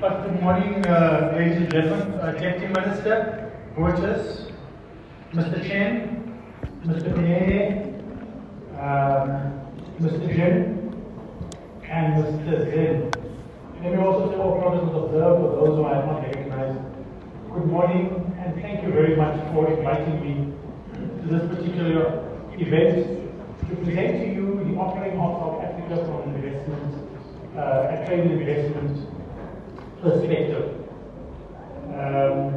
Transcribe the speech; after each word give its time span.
Good 0.00 0.42
morning, 0.42 0.84
uh, 0.86 1.32
ladies 1.34 1.56
and 1.56 1.70
gentlemen. 1.70 2.20
Uh, 2.20 2.32
Deputy 2.32 2.66
Minister, 2.66 3.50
Reuters, 3.78 4.52
Mr. 5.32 5.66
Chen, 5.66 6.38
Mr. 6.84 7.14
Pinede, 7.14 7.94
um, 8.76 9.58
Mr. 9.98 10.28
Jin, 10.36 10.92
and 11.88 12.12
Mr. 12.22 12.70
Zin. 12.70 13.10
Let 13.82 13.92
me 13.92 13.98
also 13.98 14.30
say 14.30 14.36
all 14.36 14.60
protocols 14.60 15.04
observed 15.06 15.40
for 15.40 15.64
those 15.64 15.78
who 15.78 15.86
I 15.86 15.94
have 15.96 16.04
not 16.04 16.22
recognized. 16.24 16.78
Good 17.54 17.64
morning, 17.64 18.34
and 18.38 18.60
thank 18.60 18.82
you 18.82 18.92
very 18.92 19.16
much 19.16 19.40
for 19.54 19.72
inviting 19.72 20.20
me 20.20 20.52
to 21.22 21.26
this 21.26 21.56
particular 21.56 22.22
event 22.58 23.30
to 23.70 23.76
present 23.76 24.18
to 24.20 24.26
you 24.28 24.62
the 24.62 24.78
offering 24.78 25.18
of 25.18 25.40
South 25.40 25.64
Africa 25.64 26.04
from 26.04 26.34
investment, 26.34 27.08
uh, 27.56 27.96
a 27.96 28.04
trade 28.06 28.30
investment 28.30 29.15
perspective. 30.06 30.86
Um, 31.90 32.54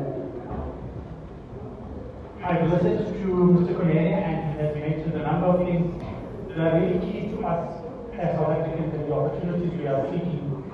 I've 2.44 2.72
listened 2.72 3.08
to 3.10 3.26
Mr. 3.58 3.73
Konene 3.73 4.14
and 4.14 4.54
he 4.54 4.62
has 4.62 4.76
mentioned 4.76 5.16
a 5.16 5.23
number 5.23 5.48
of 5.48 5.66
things 5.66 6.04
that 6.50 6.59
are 6.59 6.80
really 6.80 7.00
key 7.00 7.30
to 7.34 7.46
us 7.46 7.86
as 8.14 8.36
South 8.36 8.50
Africans 8.50 8.94
and 8.94 9.06
the 9.06 9.14
opportunities 9.14 9.73
we 9.80 9.88
are 9.88 10.06
seeking 10.12 10.72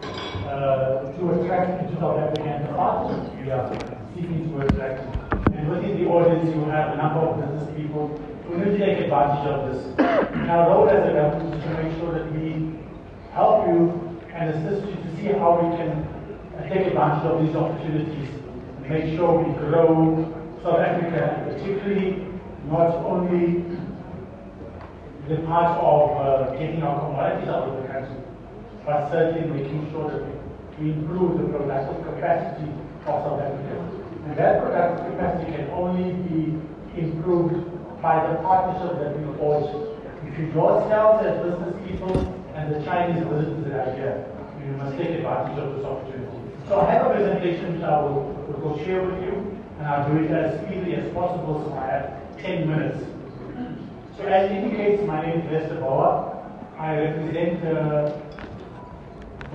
uh, 0.47 1.11
to 1.15 1.31
attract 1.39 1.83
into 1.83 1.95
South 1.99 2.19
Africa 2.19 2.43
and 2.43 2.67
the 2.67 2.73
partners 2.73 3.29
we 3.39 3.51
are 3.51 3.71
seeking 4.13 4.51
to 4.51 4.67
attract. 4.67 4.99
And 5.55 5.69
within 5.69 6.03
the 6.03 6.09
audience, 6.09 6.53
you 6.53 6.63
have 6.65 6.93
a 6.93 6.97
number 6.97 7.19
of 7.21 7.39
business 7.39 7.75
people 7.77 8.19
who 8.47 8.57
will 8.57 8.77
take 8.77 8.99
advantage 8.99 9.47
of 9.47 9.71
this. 9.71 9.99
And 10.35 10.51
our 10.51 10.69
role 10.69 10.89
as 10.89 11.09
a 11.09 11.13
government 11.13 11.55
is 11.55 11.63
to 11.63 11.69
make 11.83 11.97
sure 11.97 12.11
that 12.13 12.31
we 12.33 12.79
help 13.31 13.67
you 13.67 14.19
and 14.33 14.49
assist 14.49 14.85
you 14.89 14.95
to 14.95 15.15
see 15.15 15.39
how 15.39 15.55
we 15.61 15.75
can 15.77 16.14
take 16.63 16.87
advantage 16.87 17.25
of 17.25 17.45
these 17.45 17.55
opportunities 17.55 18.29
and 18.77 18.89
make 18.89 19.15
sure 19.15 19.43
we 19.43 19.53
grow 19.59 20.23
South 20.63 20.79
Africa, 20.79 21.45
particularly 21.51 22.25
not 22.69 22.95
only 23.05 23.63
the 25.27 25.37
part 25.45 25.77
of 25.81 26.17
uh, 26.17 26.51
getting 26.57 26.83
our 26.83 26.99
commodities 27.01 27.49
out 27.49 27.69
of 27.69 27.81
the 27.81 27.87
country, 27.87 28.17
but 28.85 29.09
certainly 29.11 29.61
making 29.61 29.89
sure 29.91 30.09
that 30.09 30.79
we 30.79 30.91
improve 30.91 31.37
the 31.37 31.57
productive 31.57 32.03
capacity 32.05 32.71
of 33.05 33.15
South 33.25 33.41
Africa. 33.41 33.75
And 34.25 34.37
that 34.37 34.61
productive 34.61 35.13
capacity 35.13 35.51
can 35.51 35.69
only 35.69 36.13
be 36.29 36.59
improved 36.99 38.01
by 38.01 38.21
the 38.27 38.37
partnership 38.41 38.99
that 38.99 39.17
we 39.17 39.37
forge 39.37 39.69
between 40.25 40.51
yourselves 40.53 41.25
as 41.25 41.41
business 41.41 41.73
people 41.87 42.13
and 42.53 42.73
the 42.73 42.83
Chinese 42.85 43.23
visitors 43.23 43.63
that 43.65 43.87
are 43.87 43.95
here. 43.95 44.25
We 44.59 44.71
must 44.77 44.97
take 44.97 45.09
advantage 45.09 45.57
of 45.59 45.75
this 45.75 45.85
opportunity. 45.85 46.34
So 46.67 46.79
I 46.79 46.91
have 46.93 47.05
a 47.05 47.09
presentation 47.11 47.73
which 47.75 47.83
I 47.83 48.01
will, 48.01 48.33
will 48.57 48.77
share 48.83 49.03
with 49.03 49.21
you, 49.21 49.55
and 49.77 49.87
I'll 49.87 50.09
do 50.11 50.17
it 50.23 50.31
as 50.31 50.65
speedily 50.65 50.95
as 50.95 51.13
possible, 51.13 51.63
so 51.63 51.77
I 51.77 51.85
have 51.85 52.41
10 52.41 52.67
minutes. 52.67 53.05
So 54.17 54.23
as 54.23 54.49
indicates, 54.49 55.03
my 55.05 55.21
name 55.21 55.41
is 55.41 55.51
Lester 55.51 55.75
Bouah. 55.75 56.33
I 56.79 56.97
represent 56.97 57.63
uh, 57.65 58.17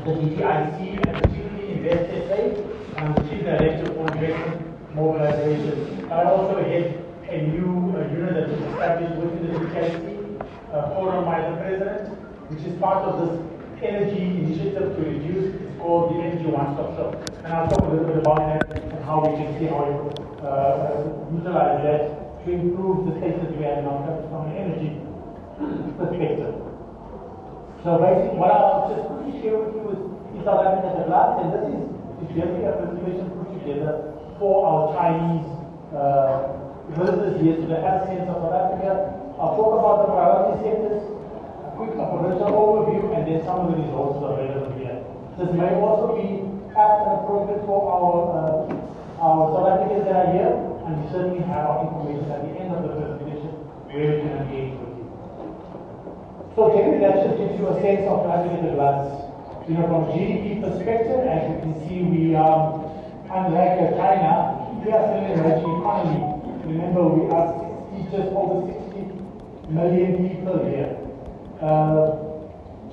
the 0.05 0.12
DTIC 0.22 1.05
and 1.05 1.22
particularly 1.22 1.72
Invest 1.72 2.11
SA. 2.28 3.02
I'm 3.02 3.14
the 3.14 3.22
Chief 3.28 3.42
Director 3.42 3.92
for 3.92 4.06
Investment 4.12 4.95
Mobilization. 4.95 6.12
I 6.12 6.24
also 6.24 6.62
head 6.62 7.05
a 7.28 7.42
new 7.42 7.91
uh, 7.97 8.06
unit 8.12 8.34
that 8.34 8.48
was 8.50 8.61
established 8.70 9.17
within 9.17 9.52
the 9.52 9.58
DTIC, 9.58 10.47
uh, 10.72 10.95
forum 10.95 11.24
by 11.24 11.41
the 11.50 11.56
President, 11.56 12.08
which 12.50 12.62
is 12.62 12.78
part 12.78 13.02
of 13.05 13.19
this 13.19 13.83
energy 13.83 14.22
initiative 14.22 14.95
to 14.95 15.02
reduce, 15.02 15.69
called 15.81 16.14
the 16.14 16.20
Energy 16.20 16.47
One 16.47 16.77
Stop 16.77 16.97
Shop. 16.97 17.11
And 17.45 17.53
I'll 17.53 17.69
talk 17.69 17.83
a 17.83 17.91
little 17.91 18.06
bit 18.06 18.20
about 18.20 18.41
that 18.45 18.69
and 18.77 19.05
how 19.05 19.25
we 19.25 19.33
can 19.41 19.48
see 19.59 19.67
how 19.67 19.89
we 19.89 19.97
uh, 20.45 21.09
utilize 21.33 21.81
that 21.84 22.45
to 22.45 22.48
improve 22.53 23.09
the 23.09 23.20
that 23.20 23.53
we 23.56 23.64
have 23.64 23.81
in 23.81 23.86
our 23.89 24.01
country 24.05 24.25
from 24.28 24.48
an 24.48 24.57
energy 24.57 24.90
perspective. 25.96 26.57
So 27.85 27.96
basically, 27.96 28.36
what 28.36 28.52
I'll 28.52 28.92
just 28.92 29.08
quickly 29.08 29.40
share 29.40 29.57
with 29.57 29.73
you 29.77 29.85
is, 29.92 30.01
is 30.36 30.45
South 30.45 30.61
Africa 30.64 31.01
at 31.01 31.08
last, 31.08 31.40
and 31.45 31.48
this 31.52 31.64
is, 31.69 31.85
is 32.24 32.29
generally 32.36 32.64
a 32.69 32.77
presentation 32.77 33.29
put 33.36 33.48
together 33.57 34.17
for 34.36 34.69
our 34.69 34.92
Chinese 34.96 35.48
uh, 35.96 36.61
visitors 36.92 37.40
here 37.40 37.57
to 37.57 37.67
the 37.69 37.80
sense 38.05 38.29
of 38.29 38.36
South 38.40 38.57
Africa. 38.57 39.17
I'll 39.40 39.57
talk 39.57 39.73
about 39.80 39.96
the 40.05 40.08
priority 40.13 40.61
sectors, 40.61 41.01
a 41.64 41.73
quick 41.77 41.96
operational 41.96 42.52
overview, 42.52 43.17
and 43.17 43.24
then 43.24 43.40
some 43.48 43.64
of 43.64 43.73
the 43.73 43.80
results 43.80 44.20
available. 44.20 44.70
This 45.40 45.56
may 45.56 45.73
also 45.80 46.20
be 46.20 46.45
apt 46.77 47.01
and 47.01 47.17
appropriate 47.17 47.64
for 47.64 47.80
our 47.89 48.12
uh, 48.28 49.24
our 49.24 49.40
South 49.56 49.73
Africans 49.73 50.05
that 50.05 50.12
are 50.12 50.33
here, 50.36 50.52
and 50.84 51.01
we 51.01 51.08
certainly 51.08 51.40
have 51.48 51.64
our 51.64 51.89
information 51.89 52.28
at 52.28 52.45
the 52.45 52.61
end 52.61 52.68
of 52.77 52.84
the 52.84 52.92
presentation 52.92 53.48
where 53.89 54.05
we 54.05 54.17
can 54.20 54.36
engage 54.36 54.77
with 54.77 55.01
you. 55.01 55.08
So 56.52 56.77
generally 56.77 57.01
that 57.01 57.24
just 57.24 57.40
gives 57.40 57.56
you 57.56 57.73
a 57.73 57.80
sense 57.80 58.05
of 58.05 58.20
South 58.20 58.36
Africa 58.36 58.68
at 58.68 58.77
a. 58.77 58.84
You 59.64 59.80
know, 59.80 59.89
from 59.89 60.05
a 60.05 60.12
GDP 60.12 60.61
perspective, 60.61 61.24
as 61.24 61.40
you 61.48 61.57
can 61.64 61.72
see, 61.89 62.05
we 62.05 62.36
are, 62.36 62.77
unlike 63.33 63.80
uh, 63.80 63.96
China, 63.96 64.61
we 64.84 64.92
are 64.92 65.05
still 65.08 65.24
an 65.24 65.40
emerging 65.40 65.72
economy. 65.80 66.20
Remember, 66.68 67.08
we 67.08 67.33
are 67.33 67.48
60, 67.96 68.12
just 68.12 68.28
over 68.36 68.68
60 68.68 69.72
million 69.72 70.20
people 70.20 70.68
here. 70.68 71.01
Uh, 71.64 72.28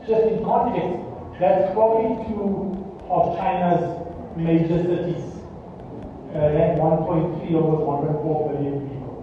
just 0.08 0.32
in 0.32 0.40
context, 0.48 1.07
that's 1.40 1.74
probably 1.74 2.26
two 2.26 3.06
of 3.10 3.38
China's 3.38 4.06
major 4.36 4.82
cities 4.84 5.38
uh, 6.36 6.54
like 6.54 6.78
1.3 6.78 7.56
almost 7.56 7.84
1.4 8.06 8.52
billion 8.52 8.90
people. 8.90 9.16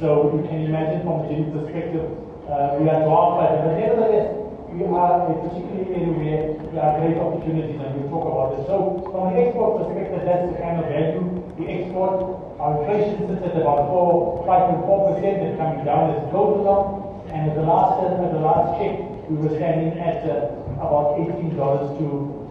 So 0.00 0.34
you 0.34 0.42
can 0.48 0.66
imagine 0.66 1.02
from 1.02 1.20
a 1.20 1.28
GDP 1.28 1.52
perspective, 1.56 2.04
uh, 2.50 2.76
we 2.80 2.88
are 2.88 3.00
dwarfed 3.06 3.38
by 3.38 3.46
them. 3.54 3.60
But 3.64 3.74
nevertheless, 3.78 4.28
we 4.72 4.84
are 4.84 5.30
a 5.30 5.34
particularly 5.40 5.88
area 5.94 6.10
where 6.10 6.42
there 6.72 6.82
are 6.82 6.94
great 7.00 7.16
opportunities 7.16 7.78
and 7.80 7.90
we'll 7.96 8.10
talk 8.10 8.26
about 8.28 8.48
this. 8.56 8.66
So 8.66 9.04
from 9.08 9.32
an 9.32 9.40
export 9.40 9.84
perspective, 9.84 10.20
that's 10.26 10.46
the 10.52 10.58
kind 10.58 10.76
of 10.80 10.86
value 10.90 11.22
we 11.54 11.64
export. 11.68 12.58
Our 12.58 12.82
inflation 12.82 13.30
sits 13.30 13.46
at 13.46 13.60
about 13.60 13.88
4, 13.88 14.44
5.4% 14.44 15.22
and 15.22 15.56
coming 15.56 15.84
down 15.84 16.12
as 16.12 16.24
it 16.24 16.32
goes 16.32 16.60
along. 16.60 17.30
And 17.30 17.50
at 17.50 17.54
the 17.54 17.62
last, 17.62 18.02
uh, 18.02 18.20
at 18.20 18.32
the 18.34 18.42
last 18.42 18.76
check, 18.82 18.98
we 19.30 19.36
were 19.46 19.54
standing 19.54 19.94
at 20.02 20.26
uh, 20.26 20.50
about 20.82 21.14
$18 21.22 21.54
to 21.54 22.06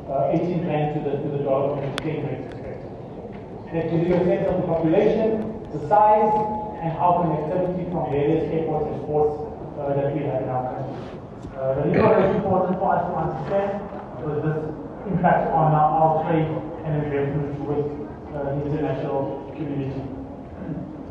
uh, 0.08 0.32
18 0.32 0.64
rand 0.64 0.96
to 0.96 1.00
the, 1.04 1.20
to 1.20 1.28
the 1.36 1.44
dollar 1.44 1.76
from 1.76 1.84
exchange 1.92 2.24
rate 2.24 2.48
perspective. 2.48 2.96
That 3.76 3.92
gives 3.92 4.08
you 4.08 4.16
a 4.16 4.24
sense 4.24 4.48
of 4.48 4.64
the 4.64 4.68
population, 4.72 5.60
the 5.76 5.84
size, 5.92 6.32
and 6.80 6.96
how 6.96 7.20
connectivity 7.20 7.84
from 7.92 8.08
various 8.08 8.48
airports 8.48 8.88
and 8.96 9.04
ports 9.12 9.36
uh, 9.76 9.92
that 9.92 10.16
we 10.16 10.24
have 10.24 10.40
in 10.40 10.48
our 10.48 10.72
country. 10.72 11.20
Uh, 11.52 11.84
the 11.84 12.00
why 12.00 12.16
it's 12.24 12.36
important 12.40 12.80
for 12.80 12.96
us 12.96 13.04
to 13.04 13.14
understand 13.28 13.84
was 14.24 14.40
this 14.40 14.60
impact 15.12 15.52
on 15.52 15.76
our, 15.76 15.90
our 16.00 16.14
trade 16.32 16.48
and 16.88 17.04
investment 17.04 17.60
with 17.68 17.92
uh, 18.32 18.56
the 18.56 18.72
international 18.72 19.52
community. 19.52 20.00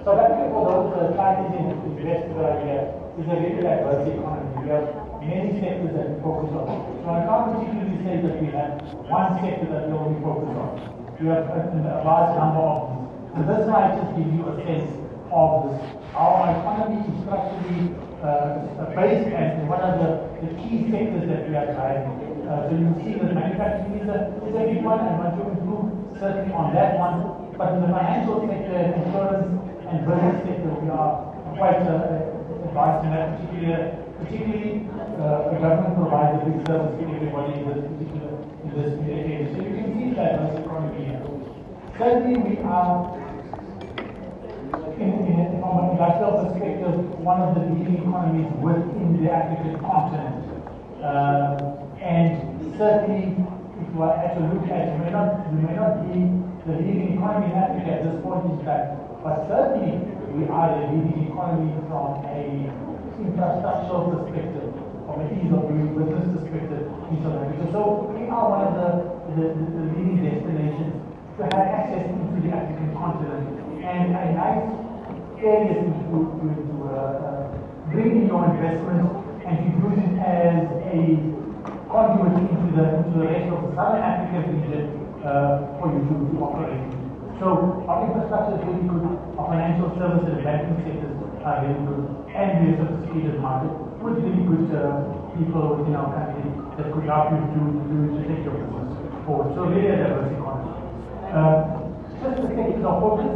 South 0.01 0.17
Africa, 0.17 0.49
for 0.49 0.65
those 0.65 0.89
uh, 0.97 1.13
Chinese 1.13 1.77
investors 1.93 2.33
that 2.41 2.57
are 2.57 2.61
here, 2.65 2.85
is 3.21 3.29
a 3.29 3.37
very 3.37 3.61
diverse 3.61 4.09
economy. 4.09 4.49
We 4.65 4.73
have 4.73 4.98
many 5.29 5.61
sectors 5.61 5.93
that 5.93 6.09
we 6.09 6.17
focus 6.25 6.57
on. 6.57 6.67
So 7.05 7.07
I 7.13 7.21
can't 7.29 7.47
particularly 7.53 8.01
say 8.01 8.15
that 8.25 8.35
we 8.41 8.49
have 8.57 8.81
one 9.13 9.37
sector 9.45 9.69
that 9.69 9.85
we 9.87 9.93
only 9.93 10.17
focus 10.25 10.57
on. 10.57 10.73
We 11.21 11.29
have 11.29 11.45
a, 11.53 11.61
a 11.69 12.01
large 12.01 12.33
number 12.33 12.65
of 12.65 12.81
them. 12.89 13.01
And 13.37 13.43
this 13.45 13.69
might 13.69 13.93
just 14.01 14.17
give 14.17 14.33
you 14.33 14.49
a 14.49 14.57
sense 14.65 14.89
of 15.29 15.49
this. 15.69 15.85
Our 16.17 16.49
economy 16.57 17.05
is 17.05 17.17
structurally 17.21 17.93
uh, 18.25 18.89
based 18.97 19.29
and 19.37 19.69
what 19.69 19.85
are 19.85 20.01
the, 20.01 20.11
the 20.41 20.51
key 20.65 20.89
sectors 20.89 21.29
that 21.29 21.45
we 21.45 21.53
are 21.55 21.69
driving. 21.77 22.17
Uh, 22.49 22.65
so 22.65 22.73
you 22.73 22.89
see 23.05 23.21
that 23.21 23.37
manufacturing 23.37 24.01
is 24.01 24.09
a, 24.09 24.33
is 24.49 24.57
a 24.57 24.65
big 24.65 24.81
one 24.81 25.05
and 25.05 25.21
want 25.21 25.37
to 25.37 25.45
improve 25.53 25.93
certainly 26.17 26.57
on 26.57 26.73
that 26.73 26.97
one. 26.97 27.53
But 27.61 27.77
in 27.77 27.85
the 27.85 27.93
financial 27.93 28.49
sector, 28.49 28.97
insurance 28.97 29.53
and 29.93 29.99
business 30.09 30.37
sector, 30.49 30.73
we 30.81 30.89
are 30.89 31.29
quite 31.61 31.85
uh, 31.85 32.33
advanced 32.65 33.05
in 33.05 33.11
that 33.13 33.29
particular 33.37 34.08
particularly 34.19 34.87
uh, 35.19 35.51
the 35.51 35.59
government 35.63 35.95
provides 35.95 36.43
a 36.43 36.51
big 36.51 36.67
service 36.67 36.95
to 36.99 37.05
everybody 37.07 37.53
in 37.55 37.69
this 37.71 37.83
particular 37.87 38.39
in 38.63 38.71
this. 38.75 38.93
So 39.55 39.63
you 39.63 39.75
can 39.79 39.89
see 39.99 40.15
that 40.15 40.43
as 40.43 40.59
economy 40.59 41.05
here. 41.07 41.23
Certainly 41.99 42.37
we 42.43 42.59
are 42.63 43.19
in, 44.99 45.11
in, 45.27 45.61
from 45.61 45.79
an 45.79 45.91
industrial 45.95 46.35
perspective, 46.43 46.95
one 47.23 47.41
of 47.41 47.55
the 47.55 47.63
leading 47.71 48.03
economies 48.03 48.51
within 48.59 49.23
the 49.23 49.31
African 49.31 49.79
continent. 49.81 50.45
Uh, 51.03 51.79
and 52.03 52.75
certainly 52.77 53.35
if 53.79 53.87
you 53.95 54.03
are 54.03 54.15
to 54.35 54.41
look 54.55 54.67
at 54.71 54.93
you 54.93 54.99
may 55.03 55.11
not 55.11 55.47
you 55.51 55.59
may 55.63 55.75
not 55.75 56.03
be 56.07 56.19
the 56.67 56.75
leading 56.79 57.15
economy 57.15 57.47
in 57.51 57.59
Africa 57.59 57.91
at 57.91 58.03
this 58.05 58.23
point 58.23 58.45
in 58.51 58.59
time, 58.67 58.99
but 59.23 59.47
certainly 59.47 59.99
we 60.35 60.47
are 60.51 60.75
the 60.75 60.91
leading 60.93 61.31
economy 61.31 61.71
from 61.87 62.23
a 62.27 62.88
infrastructural 63.19 64.15
perspective, 64.15 64.71
from 65.07 65.21
an 65.23 65.29
ease 65.39 65.51
of 65.51 65.67
doing 65.67 65.93
business 65.99 66.27
perspective 66.39 66.87
in 67.11 67.15
South 67.23 67.43
Africa. 67.43 67.65
So 67.75 68.11
we 68.15 68.31
are 68.31 68.47
one 68.49 68.63
of 68.67 68.75
the 68.79 69.19
the, 69.37 69.55
the 69.55 69.83
leading 69.93 70.25
destinations 70.25 70.95
to 71.37 71.45
have 71.45 71.69
access 71.69 72.09
into 72.09 72.41
the 72.43 72.51
African 72.51 72.91
continent 72.97 73.45
and 73.85 74.17
a 74.17 74.25
nice 74.33 74.67
area 75.39 75.85
to, 75.85 75.93
to, 75.93 76.49
to 76.49 76.75
uh, 76.89 76.97
uh, 76.97 77.45
bring 77.93 78.25
in 78.25 78.27
your 78.27 78.43
investment 78.49 79.05
and 79.45 79.55
to 79.63 79.69
use 79.85 79.99
it 80.01 80.17
as 80.19 80.67
a 80.91 81.23
conduit 81.93 82.35
into 82.41 82.69
the, 82.73 83.05
into 83.05 83.19
the 83.21 83.27
rest 83.29 83.47
of 83.53 83.63
the 83.63 83.71
Southern 83.77 84.03
African 84.03 84.43
region 84.49 84.85
uh, 85.23 85.79
for 85.79 85.93
you 85.93 86.03
to, 86.09 86.15
to 86.33 86.37
operate. 86.43 86.83
So 87.39 87.85
our 87.87 88.09
infrastructure 88.09 88.59
is 88.59 88.65
really 88.67 88.89
good, 88.89 89.07
our 89.39 89.47
financial 89.53 89.95
services 89.95 90.41
and 90.41 90.43
banking 90.43 90.77
sectors 90.83 91.15
and 91.45 92.51
we 92.59 92.75
are 92.75 92.79
sophisticated 92.83 93.39
market 93.41 93.71
with 94.03 94.19
really 94.19 94.43
good 94.47 94.67
uh, 94.75 95.07
people 95.39 95.79
within 95.79 95.95
our 95.95 96.11
country 96.11 96.47
that 96.75 96.91
could 96.91 97.07
help 97.07 97.31
you 97.31 97.43
to, 97.55 97.61
to, 97.87 97.97
to 98.15 98.21
take 98.27 98.43
your 98.43 98.59
business 98.59 98.91
forward. 99.23 99.55
So 99.55 99.71
really 99.71 99.91
a 99.91 99.97
diverse 100.03 100.35
economy. 100.35 100.75
Uh, 101.31 101.79
just 102.19 102.43
the 102.43 102.49
sectors 102.59 102.83
of 102.83 102.99
focus, 102.99 103.31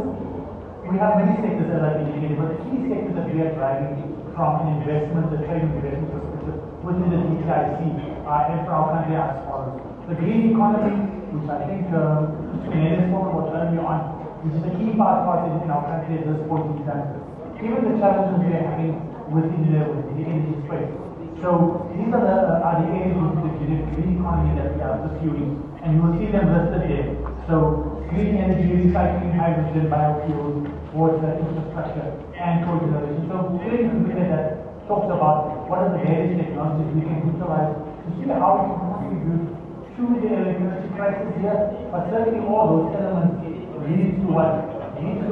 we 0.83 0.99
have 0.99 1.15
many 1.15 1.39
sectors 1.39 1.71
that 1.71 1.79
are 1.79 1.95
indicated, 2.03 2.35
but 2.35 2.51
the 2.51 2.59
key 2.67 2.91
sectors 2.91 3.15
that 3.15 3.27
we 3.31 3.39
are 3.39 3.55
driving 3.55 3.95
from 4.35 4.51
an 4.67 4.83
investment, 4.83 5.31
the 5.31 5.39
trade 5.47 5.63
investment 5.63 6.11
perspective 6.11 6.59
within 6.83 7.07
the 7.07 7.19
DTIC 7.23 7.79
uh, 8.27 8.51
and 8.51 8.59
for 8.67 8.75
our 8.75 8.87
country 8.99 9.15
as 9.15 9.39
follows. 9.47 9.79
The 10.11 10.19
green 10.19 10.51
economy, 10.51 10.99
which 11.31 11.47
I 11.47 11.63
think 11.63 11.87
uh, 11.95 12.27
Mr. 12.51 13.07
spoke 13.07 13.31
about 13.31 13.55
earlier 13.55 13.79
on, 13.87 13.99
which 14.43 14.59
is 14.59 14.63
a 14.67 14.73
key 14.75 14.91
part 14.99 15.23
of 15.23 15.63
in 15.63 15.71
our 15.71 15.87
country 15.87 16.19
at 16.19 16.27
this 16.27 16.43
point 16.51 16.75
in 16.75 16.83
time. 16.83 17.22
Given 17.63 17.95
the 17.95 17.95
challenges 17.95 18.43
we 18.43 18.51
are 18.59 18.67
having 18.67 18.99
within 19.31 19.71
the, 19.71 19.87
the 19.87 20.23
energy 20.27 20.51
space. 20.67 20.91
So 21.39 21.87
these 21.95 22.11
are 22.11 22.19
the, 22.19 22.35
uh, 22.43 22.67
are 22.67 22.75
the 22.83 22.91
areas 22.91 23.15
within 23.39 23.71
the 23.71 23.87
green 23.95 24.19
economy 24.19 24.51
that 24.59 24.75
we 24.75 24.83
are 24.83 24.99
pursuing, 24.99 25.63
and 25.79 25.95
you 25.95 25.99
will 26.03 26.15
see 26.19 26.27
them 26.27 26.51
listed 26.51 26.91
here. 26.91 27.15
So 27.47 28.03
green 28.11 28.35
energy, 28.35 28.91
recycling, 28.91 29.31
hydrogen, 29.39 29.87
biofuels, 29.87 30.67
water, 30.91 31.39
infrastructure, 31.39 32.11
and 32.35 32.67
co-generation. 32.67 33.31
So 33.31 33.55
really 33.63 33.87
consider 33.87 34.27
that 34.27 34.87
talks 34.87 35.07
about 35.07 35.63
what 35.71 35.87
are 35.87 35.91
the 35.95 36.03
various 36.03 36.35
technologies 36.35 36.91
we 36.95 37.07
can 37.07 37.31
utilize 37.31 37.79
to 37.79 38.07
see 38.19 38.27
how 38.27 38.59
we 38.59 38.75
can 38.75 38.91
contribute 38.91 39.47
to 39.95 40.03
the 40.19 40.29
electricity 40.35 40.91
crisis 40.99 41.31
here, 41.39 41.59
but 41.95 42.11
certainly 42.11 42.43
all 42.43 42.91
those 42.91 42.91
elements 42.99 43.39
lead 43.87 44.19
to 44.19 44.27
what? 44.31 44.62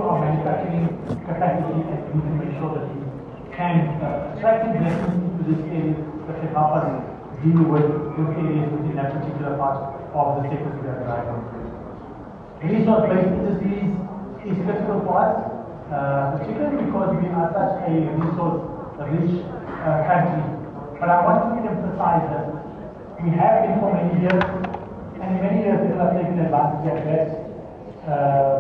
To 0.02 0.08
our 0.10 0.18
manufacturing 0.18 0.98
capacity 1.30 1.78
and 1.78 2.02
we 2.10 2.26
can 2.26 2.34
make 2.42 2.58
sure 2.58 2.74
that 2.74 2.90
we 2.90 3.06
can 3.54 4.02
attract 4.02 4.74
investment 4.74 5.30
into 5.30 5.46
this 5.46 5.62
area 5.70 5.94
that 6.26 6.42
can 6.42 6.50
help 6.58 6.74
us 6.82 6.90
deal 7.46 7.62
with 7.70 7.86
those 8.18 8.34
areas 8.34 8.66
within 8.74 8.98
that 8.98 9.14
particular 9.14 9.62
part 9.62 9.94
of 10.18 10.42
the 10.42 10.50
sectors 10.50 10.74
we 10.82 10.90
are 10.90 11.06
driving. 11.06 11.46
Resource-based 12.66 13.30
industries 13.30 13.94
is 14.42 14.58
critical 14.66 15.06
for 15.06 15.22
us, 15.22 15.38
uh, 15.94 16.34
particularly 16.42 16.82
because 16.82 17.14
we 17.22 17.30
are 17.38 17.54
such 17.54 17.86
a 17.86 17.94
resource-rich 18.26 19.46
uh, 19.86 20.02
country. 20.10 20.42
But 20.98 21.14
I 21.14 21.22
want 21.22 21.62
to 21.62 21.62
emphasize 21.62 22.26
that 22.26 22.50
we 23.22 23.30
have 23.38 23.70
been 23.70 23.78
for 23.78 23.94
many 23.94 24.18
years, 24.18 24.50
and 25.22 25.30
in 25.30 25.40
many 25.46 25.62
years 25.62 25.78
people 25.78 26.02
have 26.02 26.18
taken 26.18 26.42
advantage 26.42 26.90
of 26.90 27.06
that 27.06 27.30
uh, 28.10 28.51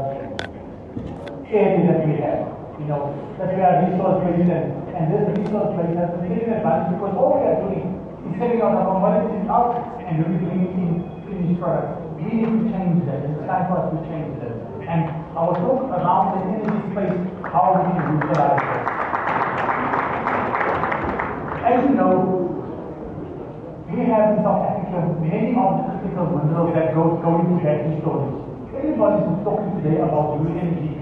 that 1.52 2.08
we 2.08 2.16
have. 2.24 2.48
You 2.80 2.88
know, 2.88 3.12
that 3.38 3.52
we 3.52 3.60
are 3.60 3.84
resource-based 3.84 4.48
and, 4.48 4.72
and 4.96 5.04
this 5.12 5.36
resource-based 5.36 6.00
has 6.00 6.10
been 6.16 6.32
taken 6.32 6.56
advantage 6.56 6.96
because 6.96 7.14
all 7.20 7.36
we 7.36 7.44
are 7.44 7.60
doing 7.60 7.92
is 8.24 8.40
setting 8.40 8.64
out 8.64 8.80
our 8.80 8.88
commodities 8.96 9.44
out 9.52 9.76
and 10.00 10.24
really 10.24 10.40
bringing 10.40 10.72
in 10.80 10.92
finished 11.28 11.60
products. 11.60 12.00
We 12.16 12.40
need 12.40 12.48
to 12.48 12.72
change 12.72 13.04
that. 13.06 13.28
It's 13.28 13.44
time 13.44 13.68
for 13.68 13.84
us 13.84 13.92
to 13.92 14.00
change 14.08 14.32
that. 14.40 14.56
And 14.88 15.12
I 15.36 15.40
will 15.44 15.60
talk 15.60 15.92
around 15.92 16.40
the 16.40 16.56
energy 16.56 16.80
space, 16.96 17.20
how 17.52 17.76
we 17.76 17.84
can 18.00 18.16
utilize 18.16 18.64
it. 18.64 18.84
As 21.68 21.84
you 21.84 21.94
know, 22.00 22.16
we 23.92 24.08
have 24.08 24.40
in 24.40 24.44
South 24.48 24.64
Africa 24.72 25.20
many 25.20 25.52
of 25.52 25.84
the 25.84 26.00
critical 26.00 26.32
minerals 26.32 26.72
that 26.80 26.96
go, 26.96 27.20
go 27.20 27.44
into 27.44 27.60
battery 27.60 28.00
storage. 28.02 28.40
Everybody 28.72 29.20
who's 29.28 29.44
talking 29.44 29.84
today 29.84 30.00
about 30.00 30.40
new 30.40 30.48
energy, 30.58 31.01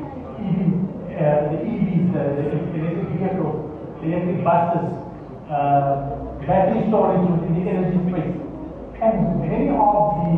EV, 0.49 0.89
uh, 1.13 1.53
the 1.53 1.57
EVs, 1.61 2.05
the, 2.13 2.23
the 2.41 2.77
electric 2.81 3.07
vehicles, 3.13 3.57
the 4.01 4.07
electric 4.09 4.43
buses, 4.43 4.89
uh, 5.49 6.19
battery 6.45 6.85
storage 6.89 7.21
within 7.29 7.53
the 7.53 7.63
energy 7.69 7.99
space. 8.09 8.35
And 9.01 9.41
many 9.45 9.69
of 9.69 10.17
the 10.17 10.31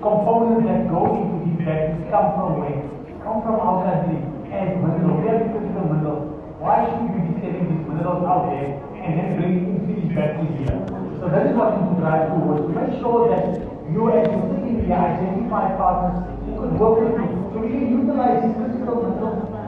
components 0.00 0.64
that 0.66 0.88
go 0.88 1.04
into 1.20 1.36
these 1.44 1.60
batteries 1.62 2.08
come 2.08 2.26
from 2.34 2.60
where? 2.60 2.80
Come 3.20 3.44
from 3.44 3.56
our 3.60 3.84
country 3.84 4.18
as 4.50 4.74
minerals, 4.80 5.20
very 5.22 5.44
critical 5.52 5.84
minerals. 5.92 6.24
Why 6.58 6.84
should 6.88 7.08
we 7.08 7.20
be 7.20 7.32
selling 7.40 7.68
these 7.68 7.84
minerals 7.86 8.24
out 8.24 8.50
there 8.50 8.80
and 9.00 9.10
then 9.16 9.28
bringing 9.36 9.64
into 9.76 9.92
these 9.92 10.10
batteries 10.16 10.52
here? 10.64 10.76
So 11.20 11.28
that 11.28 11.46
is 11.48 11.54
what 11.56 11.76
we 11.76 11.84
to 11.84 11.94
drive 12.00 12.32
towards, 12.32 12.64
to 12.64 12.72
make 12.72 12.96
sure 13.00 13.28
that 13.28 13.60
you 13.92 14.08
as 14.08 14.24
you 14.24 14.50
here 14.90 14.96
identify 14.96 15.76
partners 15.76 16.18
who 16.46 16.58
could 16.58 16.74
work 16.80 16.94
with 16.98 17.14
you. 17.14 17.30
We 17.60 17.68
can 17.68 17.90
utilize 17.94 18.42
these 18.42 18.69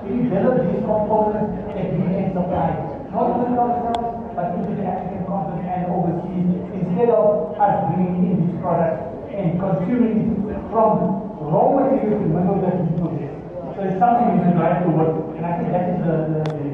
to 0.02 0.10
develop 0.10 0.66
these 0.66 0.82
components 0.82 1.50
that 1.74 1.86
we 1.94 2.02
can 2.10 2.34
supply. 2.34 2.74
Not 3.14 3.38
only 3.38 3.54
ourselves, 3.54 4.34
but 4.34 4.56
into 4.58 4.74
the 4.74 4.84
African 4.88 5.22
continent 5.28 5.68
and 5.68 5.82
overseas, 5.92 6.48
instead 6.74 7.10
of 7.12 7.54
us 7.60 7.74
bringing 7.92 8.32
in 8.32 8.36
these 8.42 8.56
products 8.58 9.04
and 9.30 9.60
consuming 9.60 10.48
from 10.72 11.30
raw 11.38 11.76
materials 11.76 12.24
to 12.24 12.28
mineral 12.28 12.58
that 12.64 12.76
we 12.80 12.88
produce. 12.96 13.36
So 13.76 13.78
it's 13.84 13.98
something 14.00 14.36
we 14.36 14.44
can 14.44 14.56
drive 14.56 14.84
towards, 14.84 15.36
and 15.36 15.44
I 15.44 15.52
think 15.60 15.72
that 15.72 15.84
is 15.92 15.98
the, 16.04 16.16
the, 16.28 16.40
the, 16.50 16.70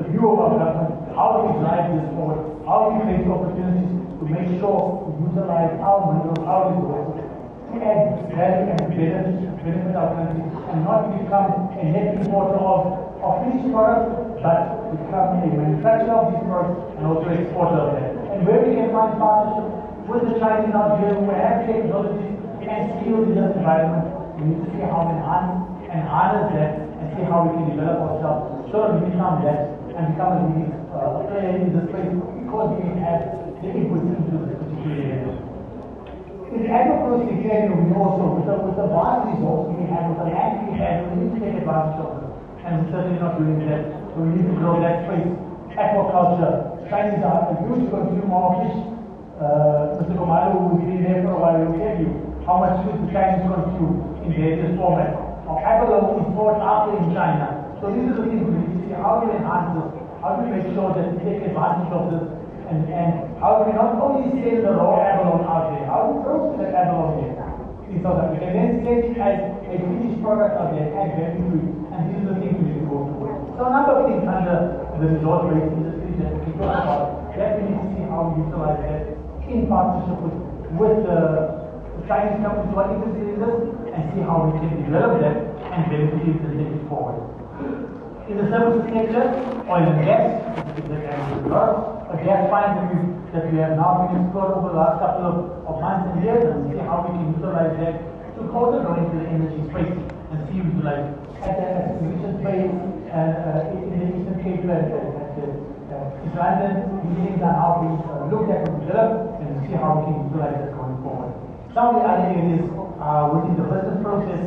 the 0.00 0.04
view 0.12 0.24
of 0.32 0.38
our 0.40 0.52
government. 0.56 1.14
How 1.16 1.44
we 1.44 1.56
drive 1.60 1.94
this 1.94 2.08
forward? 2.16 2.42
How 2.66 2.90
we 2.90 3.04
create 3.04 3.28
opportunities 3.28 3.92
to 4.18 4.24
make 4.28 4.48
sure 4.60 5.04
we 5.08 5.30
utilize 5.30 5.72
our 5.80 6.00
minerals, 6.10 6.42
our 6.44 6.72
resources, 6.72 7.33
add 7.80 8.30
value 8.34 8.70
and 8.70 8.86
benefit, 8.92 9.64
benefit 9.64 9.94
our 9.96 10.14
country, 10.14 10.44
and 10.44 10.78
not 10.84 11.10
become 11.16 11.72
a 11.74 11.84
net 11.88 12.20
importer 12.20 12.60
of, 12.60 12.82
of 13.22 13.32
finished 13.42 13.70
products, 13.72 14.38
but 14.44 14.92
become 14.92 15.40
a 15.40 15.48
manufacturer 15.48 16.14
of 16.14 16.26
these 16.30 16.44
products 16.44 16.78
and 16.98 17.02
also 17.06 17.28
exporter 17.32 17.78
of 17.80 17.90
them. 17.96 18.10
And 18.34 18.38
where 18.46 18.60
we 18.60 18.76
can 18.76 18.92
find 18.92 19.16
partnerships 19.16 19.84
with 20.04 20.22
the 20.28 20.34
Chinese 20.36 20.74
out 20.76 21.00
here 21.00 21.16
who 21.16 21.32
have 21.32 21.64
technologies 21.64 22.36
and 22.60 22.82
skills 23.00 23.24
in 23.30 23.34
this 23.40 23.56
environment, 23.56 24.04
we 24.36 24.52
need 24.52 24.60
to 24.60 24.68
see 24.74 24.84
how 24.84 25.08
we 25.08 25.16
enhance 25.16 25.64
and 25.88 26.02
harness 26.04 26.52
that 26.52 26.72
and 27.00 27.06
see 27.16 27.24
how 27.24 27.46
we 27.46 27.56
can 27.56 27.72
develop 27.72 27.98
ourselves 28.04 28.68
so 28.68 28.84
that 28.84 28.90
we 29.00 29.08
become 29.08 29.40
that 29.46 29.74
and 29.94 30.12
become 30.12 30.30
a 30.34 30.40
leading 30.50 30.74
uh, 30.90 31.22
player 31.30 31.56
in 31.56 31.70
this 31.72 31.86
space 31.88 32.10
because 32.10 32.68
we 32.76 32.84
have 33.00 33.22
the 33.62 33.68
input 33.70 34.02
into 34.02 34.34
this 34.44 34.58
particular 34.58 34.98
area. 34.98 35.43
Agricultural 36.62 37.26
area, 37.26 37.74
we 37.74 37.90
also, 37.98 38.38
with 38.38 38.46
the, 38.46 38.54
with 38.62 38.78
the 38.78 38.86
vast 38.86 39.26
resources 39.34 39.74
we 39.74 39.84
have, 39.90 40.06
with 40.14 40.22
the 40.22 40.28
land 40.30 40.70
we 40.70 40.78
have, 40.78 41.02
we 41.10 41.26
need 41.26 41.32
to 41.34 41.40
take 41.42 41.58
advantage 41.58 41.98
of 41.98 42.22
it. 42.22 42.30
And 42.62 42.70
we're 42.78 42.90
certainly 42.94 43.18
not 43.18 43.34
doing 43.42 43.58
that. 43.66 43.82
So 44.14 44.22
we 44.22 44.38
need 44.38 44.46
to 44.46 44.56
grow 44.62 44.78
that 44.78 45.10
space. 45.10 45.34
Aquaculture. 45.74 46.86
Chinese 46.86 47.26
are 47.26 47.50
a 47.50 47.54
huge 47.66 47.90
consumer 47.90 48.38
of 48.38 48.52
fish 48.62 48.94
uh, 49.34 49.98
Mr. 49.98 50.14
Komalu, 50.14 50.78
who's 50.78 50.86
been 50.86 51.02
there 51.02 51.22
for 51.26 51.34
a 51.34 51.40
while, 51.42 51.58
will 51.58 51.74
tell 51.74 51.98
you 51.98 52.10
how 52.46 52.62
much 52.62 52.78
food 52.86 53.02
the 53.02 53.10
Chinese 53.10 53.42
consume 53.50 54.22
in 54.22 54.30
various 54.30 54.70
formats. 54.78 55.18
Now, 55.42 55.58
abalone 55.58 56.22
is 56.22 56.30
bought 56.38 56.62
after 56.62 56.94
in 57.02 57.10
China. 57.10 57.66
So 57.82 57.90
these 57.90 58.14
are 58.14 58.22
the 58.22 58.30
things 58.30 58.46
we 58.46 58.54
need 58.62 58.70
to 58.70 58.80
see. 58.86 58.94
How 58.94 59.18
do 59.18 59.26
we 59.26 59.34
enhance 59.34 59.74
this? 59.74 59.90
How 60.22 60.38
do 60.38 60.46
we 60.46 60.54
make 60.54 60.70
sure 60.70 60.94
that 60.94 61.06
we 61.10 61.18
take 61.26 61.42
advantage 61.50 61.90
of 61.90 62.02
this? 62.14 62.24
And, 62.64 62.88
and 62.88 63.36
how 63.40 63.60
we 63.60 63.76
not 63.76 64.00
only 64.00 64.40
sell 64.40 64.64
the 64.64 64.72
raw 64.72 64.96
abalone 65.04 65.44
out 65.44 65.68
there, 65.68 65.84
how 65.84 66.08
we 66.08 66.24
process 66.24 66.64
that 66.64 66.72
abalone 66.72 67.28
here 67.28 67.36
in 67.92 68.00
South 68.00 68.24
Africa? 68.24 68.48
Then 68.48 68.80
sell 68.80 69.04
it 69.04 69.16
as 69.20 69.36
a 69.68 69.74
finished 69.84 70.24
product 70.24 70.56
add 70.56 70.72
value 70.72 71.44
to 71.44 71.56
it. 71.60 71.68
And 71.92 72.00
this 72.08 72.18
is 72.20 72.26
the 72.32 72.36
thing 72.40 72.56
we 72.56 72.62
need 72.64 72.80
to 72.80 72.88
go 72.88 73.04
towards. 73.12 73.52
So 73.60 73.68
a 73.68 73.70
number 73.70 73.92
of 74.00 74.02
things 74.08 74.24
under 74.24 74.80
the 74.96 75.06
resource-based 75.12 75.76
industry 75.76 76.10
that 76.24 76.32
we 76.40 76.50
talk 76.56 76.72
about, 76.72 77.36
that 77.36 77.50
we 77.60 77.68
need 77.68 77.78
to 77.78 77.86
see 77.92 78.04
how 78.08 78.32
we 78.32 78.48
utilize 78.48 78.80
that 78.80 79.14
in 79.44 79.68
partnership 79.68 80.18
with, 80.24 80.38
with 80.80 80.96
the 81.04 81.20
Chinese 82.08 82.40
companies 82.40 82.72
who 82.72 82.80
are 82.80 82.90
interested 82.96 83.28
in 83.28 83.36
this 83.44 83.56
and 83.92 84.02
see 84.16 84.22
how 84.24 84.48
we 84.48 84.56
can 84.56 84.72
develop 84.88 85.20
that 85.20 85.36
and 85.68 85.82
benefit 85.92 86.32
it 86.32 86.40
and 86.40 86.56
take 86.56 86.72
it 86.72 86.84
forward. 86.88 87.20
In 88.24 88.40
the 88.40 88.48
services 88.48 88.88
sector, 88.88 89.36
oil 89.68 89.84
and 89.84 90.00
gas, 90.00 90.40
a 90.80 92.16
gas 92.24 92.40
find 92.48 92.72
that 92.72 92.88
we, 92.88 92.98
that 93.36 93.52
we 93.52 93.58
have 93.60 93.76
now 93.76 94.08
been 94.08 94.16
explored 94.24 94.56
over 94.56 94.72
the 94.72 94.80
last 94.80 94.96
couple 94.96 95.28
of, 95.28 95.36
of 95.68 95.74
months 95.84 96.08
and 96.08 96.24
years 96.24 96.40
and 96.40 96.72
see 96.72 96.80
how 96.88 97.04
we 97.04 97.12
can 97.12 97.36
utilize 97.36 97.76
that 97.84 98.00
to 98.40 98.48
further 98.48 98.80
go 98.80 98.96
into 98.96 99.20
the 99.20 99.28
energy 99.28 99.60
space 99.68 99.92
and 100.32 100.40
see 100.48 100.56
utilize 100.56 101.04
at 101.44 101.52
the 101.52 101.66
acquisition 101.68 102.40
phase 102.40 102.72
and 103.12 103.30
uh, 103.44 103.76
in 103.76 103.92
the 103.92 104.08
Eastern 104.16 104.40
Cape 104.40 104.64
at, 104.72 104.88
the 104.88 105.44
uh, 105.92 106.24
East 106.24 106.32
London, 106.32 106.80
things 107.28 107.44
are 107.44 107.52
now 107.60 107.84
being 107.84 108.00
uh, 108.08 108.24
looked 108.32 108.48
at 108.48 108.64
and 108.64 108.88
developed 108.88 109.34
see 109.68 109.76
how 109.76 110.00
we 110.00 110.08
can 110.08 110.16
utilize 110.32 110.56
that 110.64 110.72
going 110.76 110.96
forward. 111.04 111.32
Some 111.76 111.92
of 111.92 112.00
the 112.00 112.08
other 112.08 112.32
areas 112.32 112.64
uh, 113.00 113.28
within 113.36 113.52
the 113.60 113.68
business 113.68 114.00
process, 114.00 114.44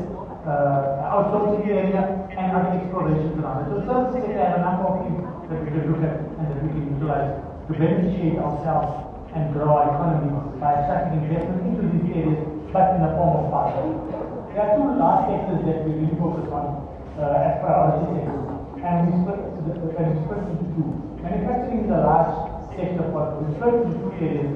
uh, 0.48 1.12
outsourcing 1.12 1.68
area, 1.68 2.24
and 2.32 2.56
other 2.56 2.72
explorations 2.80 3.36
around 3.44 3.68
it. 3.68 3.76
So 3.76 3.84
service 3.84 4.16
sector 4.16 4.40
have 4.40 4.58
a 4.58 4.64
number 4.64 4.86
of 4.88 4.96
things 5.04 5.20
that 5.52 5.60
we 5.60 5.68
can 5.68 5.84
look 5.92 6.02
at 6.08 6.24
and 6.24 6.46
that 6.48 6.60
we 6.64 6.70
can 6.72 6.84
utilize 6.96 7.36
to 7.68 7.72
beneficiate 7.76 8.40
ourselves 8.40 9.08
and 9.36 9.52
grow 9.52 9.76
our 9.76 9.92
economy 9.92 10.32
by 10.56 10.72
attracting 10.80 11.20
investment 11.28 11.68
into 11.68 11.84
these 11.92 12.08
areas, 12.16 12.40
but 12.72 12.96
in 12.96 13.04
the 13.04 13.12
form 13.20 13.44
of 13.44 13.52
partnership. 13.52 13.92
There 14.56 14.64
are 14.64 14.72
two 14.80 14.88
large 14.96 15.24
sectors 15.30 15.62
that 15.68 15.78
we 15.84 15.92
really 16.00 16.16
focus 16.16 16.48
on 16.50 16.66
uh, 17.20 17.46
as 17.46 17.60
priority 17.60 18.08
sectors, 18.08 18.48
and 18.82 18.96
we 19.04 19.12
split, 19.20 19.40
and 20.00 20.06
we 20.10 20.16
split 20.26 20.42
into 20.48 20.66
two. 20.74 20.90
Manufacturing 21.22 21.86
is 21.86 21.92
a 21.92 22.02
large 22.08 22.34
sector 22.72 23.04
for 23.12 23.20
us. 23.20 23.30
We 23.44 23.52
split 23.60 23.74
into 23.84 23.94
two 24.00 24.16
areas. 24.16 24.54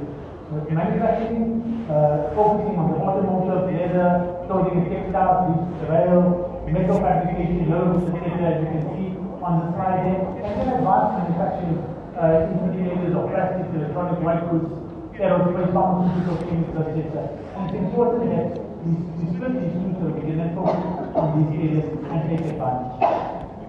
Manufacturing, 0.51 1.87
uh, 1.87 2.35
focusing 2.35 2.75
on 2.75 2.91
the 2.91 2.97
automotive, 2.99 3.71
leather, 3.71 4.40
clothing 4.51 4.83
and 4.83 4.91
textiles, 4.91 5.55
rail, 5.87 6.67
metal 6.67 6.99
fabrication, 6.99 7.71
loads, 7.71 8.03
etc. 8.11 8.51
as 8.51 8.59
you 8.59 8.67
can 8.67 8.83
see 8.91 9.07
on 9.39 9.63
the 9.63 9.67
slide 9.71 10.03
there. 10.03 10.27
And 10.43 10.53
then 10.59 10.67
advanced 10.75 11.11
manufacturing 11.23 11.79
uh, 12.19 12.51
into 12.51 12.67
the 12.75 13.15
of 13.15 13.31
plastics, 13.31 13.71
electronic, 13.71 14.19
white 14.19 14.43
goods, 14.51 14.67
aerospace, 15.15 15.71
pharmaceutical, 15.71 16.35
chemicals, 16.43 16.87
etc. 16.99 17.31
And 17.55 17.63
it's 17.71 17.79
important 17.79 18.27
that 18.27 18.59
we, 18.83 18.91
we 18.91 19.23
split 19.39 19.55
these 19.55 19.71
so 19.71 20.11
we 20.11 20.19
can 20.19 20.51
focus 20.51 20.83
on 21.15 21.27
these 21.39 21.51
areas 21.55 21.87
and 22.11 22.19
take 22.27 22.43
advantage. 22.51 22.99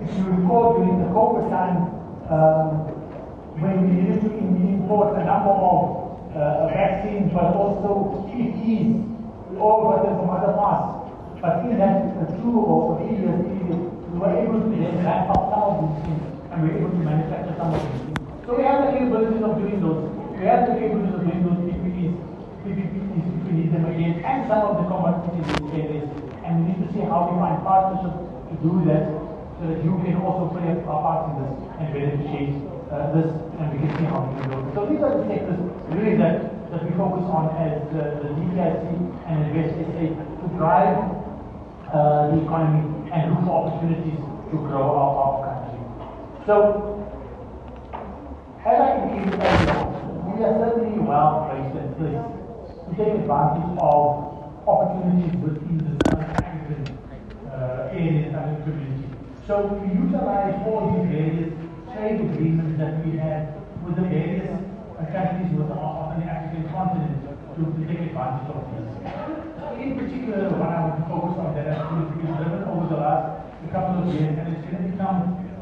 If 0.03 0.11
you 0.19 0.35
recall 0.35 0.83
during 0.83 0.99
the 0.99 1.11
COVID 1.15 1.47
time, 1.47 1.79
um, 2.27 2.91
when 3.63 3.87
we 3.87 4.03
needed 4.03 4.19
to 4.27 4.31
import 4.35 5.15
a 5.15 5.23
number 5.23 5.55
of 5.55 6.03
uh, 6.35 6.67
vaccines, 6.75 7.31
but 7.33 7.55
also 7.55 8.27
PPEs. 8.33 9.12
We 9.53 9.61
all 9.61 9.85
got 9.85 10.09
them 10.09 10.17
from 10.17 10.33
other 10.33 10.57
parts. 10.57 11.13
But 11.45 11.69
in 11.69 11.77
that 11.77 12.17
two 12.41 12.57
or 12.57 12.97
three 12.97 13.21
years 13.21 13.37
period, 13.37 13.85
we 14.09 14.17
were 14.17 14.33
able 14.33 14.65
to 14.65 14.73
ramp 15.05 15.29
up 15.29 15.53
some 15.53 15.65
of 15.69 15.75
these 15.85 15.99
things 16.09 16.25
and 16.49 16.57
we 16.63 16.73
were 16.73 16.79
able 16.81 16.97
to 16.97 17.03
manufacture 17.05 17.53
some 17.61 17.75
of 17.75 17.81
these 17.85 18.01
things. 18.01 18.19
So 18.49 18.57
we 18.57 18.65
have 18.65 18.89
the 18.89 18.97
capabilities 18.97 19.45
of 19.45 19.61
doing 19.61 19.77
those. 19.85 20.09
We 20.41 20.49
have 20.49 20.73
the 20.73 20.81
capabilities 20.81 21.21
of 21.21 21.23
doing 21.29 21.43
those 21.45 21.61
PPPs 21.69 22.15
we 22.65 23.53
need 23.53 23.73
them 23.75 23.85
again, 23.85 24.25
and 24.25 24.47
some 24.49 24.63
of 24.63 24.81
the 24.81 24.87
commodities 24.89 25.45
in 25.61 25.69
areas. 25.77 26.09
And 26.47 26.63
we 26.63 26.73
need 26.73 26.81
to 26.87 26.89
see 26.95 27.03
how 27.05 27.29
we 27.29 27.37
find 27.37 27.59
partnerships 27.61 28.23
to 28.49 28.55
do 28.63 28.73
that 28.87 29.11
so 29.59 29.69
that 29.69 29.85
you 29.85 29.93
can 30.01 30.17
also 30.23 30.55
play 30.55 30.71
a 30.73 30.81
part 30.87 31.29
in 31.29 31.43
this 31.43 31.55
and 31.79 31.87
beneficiate 31.93 32.55
uh, 32.91 33.13
this 33.15 33.31
and 33.59 33.67
we 33.73 33.79
can 33.83 33.91
see 33.99 34.05
how 34.05 34.27
we 34.27 34.41
can 34.41 34.51
do 34.51 34.57
it. 34.59 34.75
So 34.75 34.87
these 34.87 35.01
are 35.01 35.17
the 35.17 35.25
sectors 35.29 35.61
really 35.91 36.17
that, 36.19 36.52
that 36.73 36.89
we 36.89 36.91
focus 36.97 37.29
on 37.29 37.53
as 37.61 37.85
the 37.93 38.33
DTIC 38.33 38.97
and 39.29 39.45
Invest 39.45 39.77
SA 39.93 40.09
to 40.41 40.47
drive 40.57 40.97
uh, 41.93 42.33
the 42.33 42.41
economy 42.49 43.13
and 43.13 43.29
look 43.29 43.45
for 43.45 43.69
opportunities 43.69 44.17
to 44.17 44.57
grow 44.57 44.81
our, 44.81 45.13
our 45.21 45.37
country. 45.45 45.77
So, 46.49 46.97
as 48.65 48.73
I 48.73 49.05
indicated 49.05 49.37
earlier, 49.37 49.85
we 50.33 50.45
are 50.49 50.57
certainly 50.65 50.97
well 51.05 51.45
placed 51.53 51.77
and 51.77 51.93
placed 52.01 52.25
to 52.89 52.91
take 52.97 53.21
advantage 53.21 53.77
of 53.77 54.65
opportunities 54.65 55.37
within 55.45 55.77
the 55.77 55.93
African 56.17 56.89
uh, 57.53 57.93
areas 57.93 58.33
and 58.33 58.65
community. 58.65 59.13
So 59.47 59.77
we 59.77 59.93
utilize 59.93 60.57
all 60.65 60.89
these 60.89 61.21
various 61.21 61.53
trade 61.93 62.33
agreements 62.33 62.81
that 62.81 63.05
we 63.05 63.19
have 63.21 63.61
with 63.85 63.97
the 63.97 64.09
various 64.09 64.49
uh, 64.49 65.05
countries 65.13 65.53
with, 65.53 65.69
on 65.69 66.23
the 66.83 66.99
continent 66.99 67.23
to, 67.55 67.63
to 67.63 67.81
take 67.87 68.11
advantage 68.11 68.51
of 68.51 68.67
this. 68.75 68.91
In 69.79 69.99
particular, 69.99 70.51
what 70.59 70.71
I 70.71 70.99
to 70.99 71.03
focus 71.07 71.39
on 71.39 71.55
that 71.55 71.67
has 71.71 71.83
been 71.91 72.11
driven 72.19 72.67
over 72.67 72.87
the 72.91 72.99
last 72.99 73.47
couple 73.71 74.03
of 74.03 74.15
years, 74.15 74.35
and 74.39 74.47
it's 74.53 74.67
going 74.67 74.83
to 74.83 74.89
become 74.91 75.19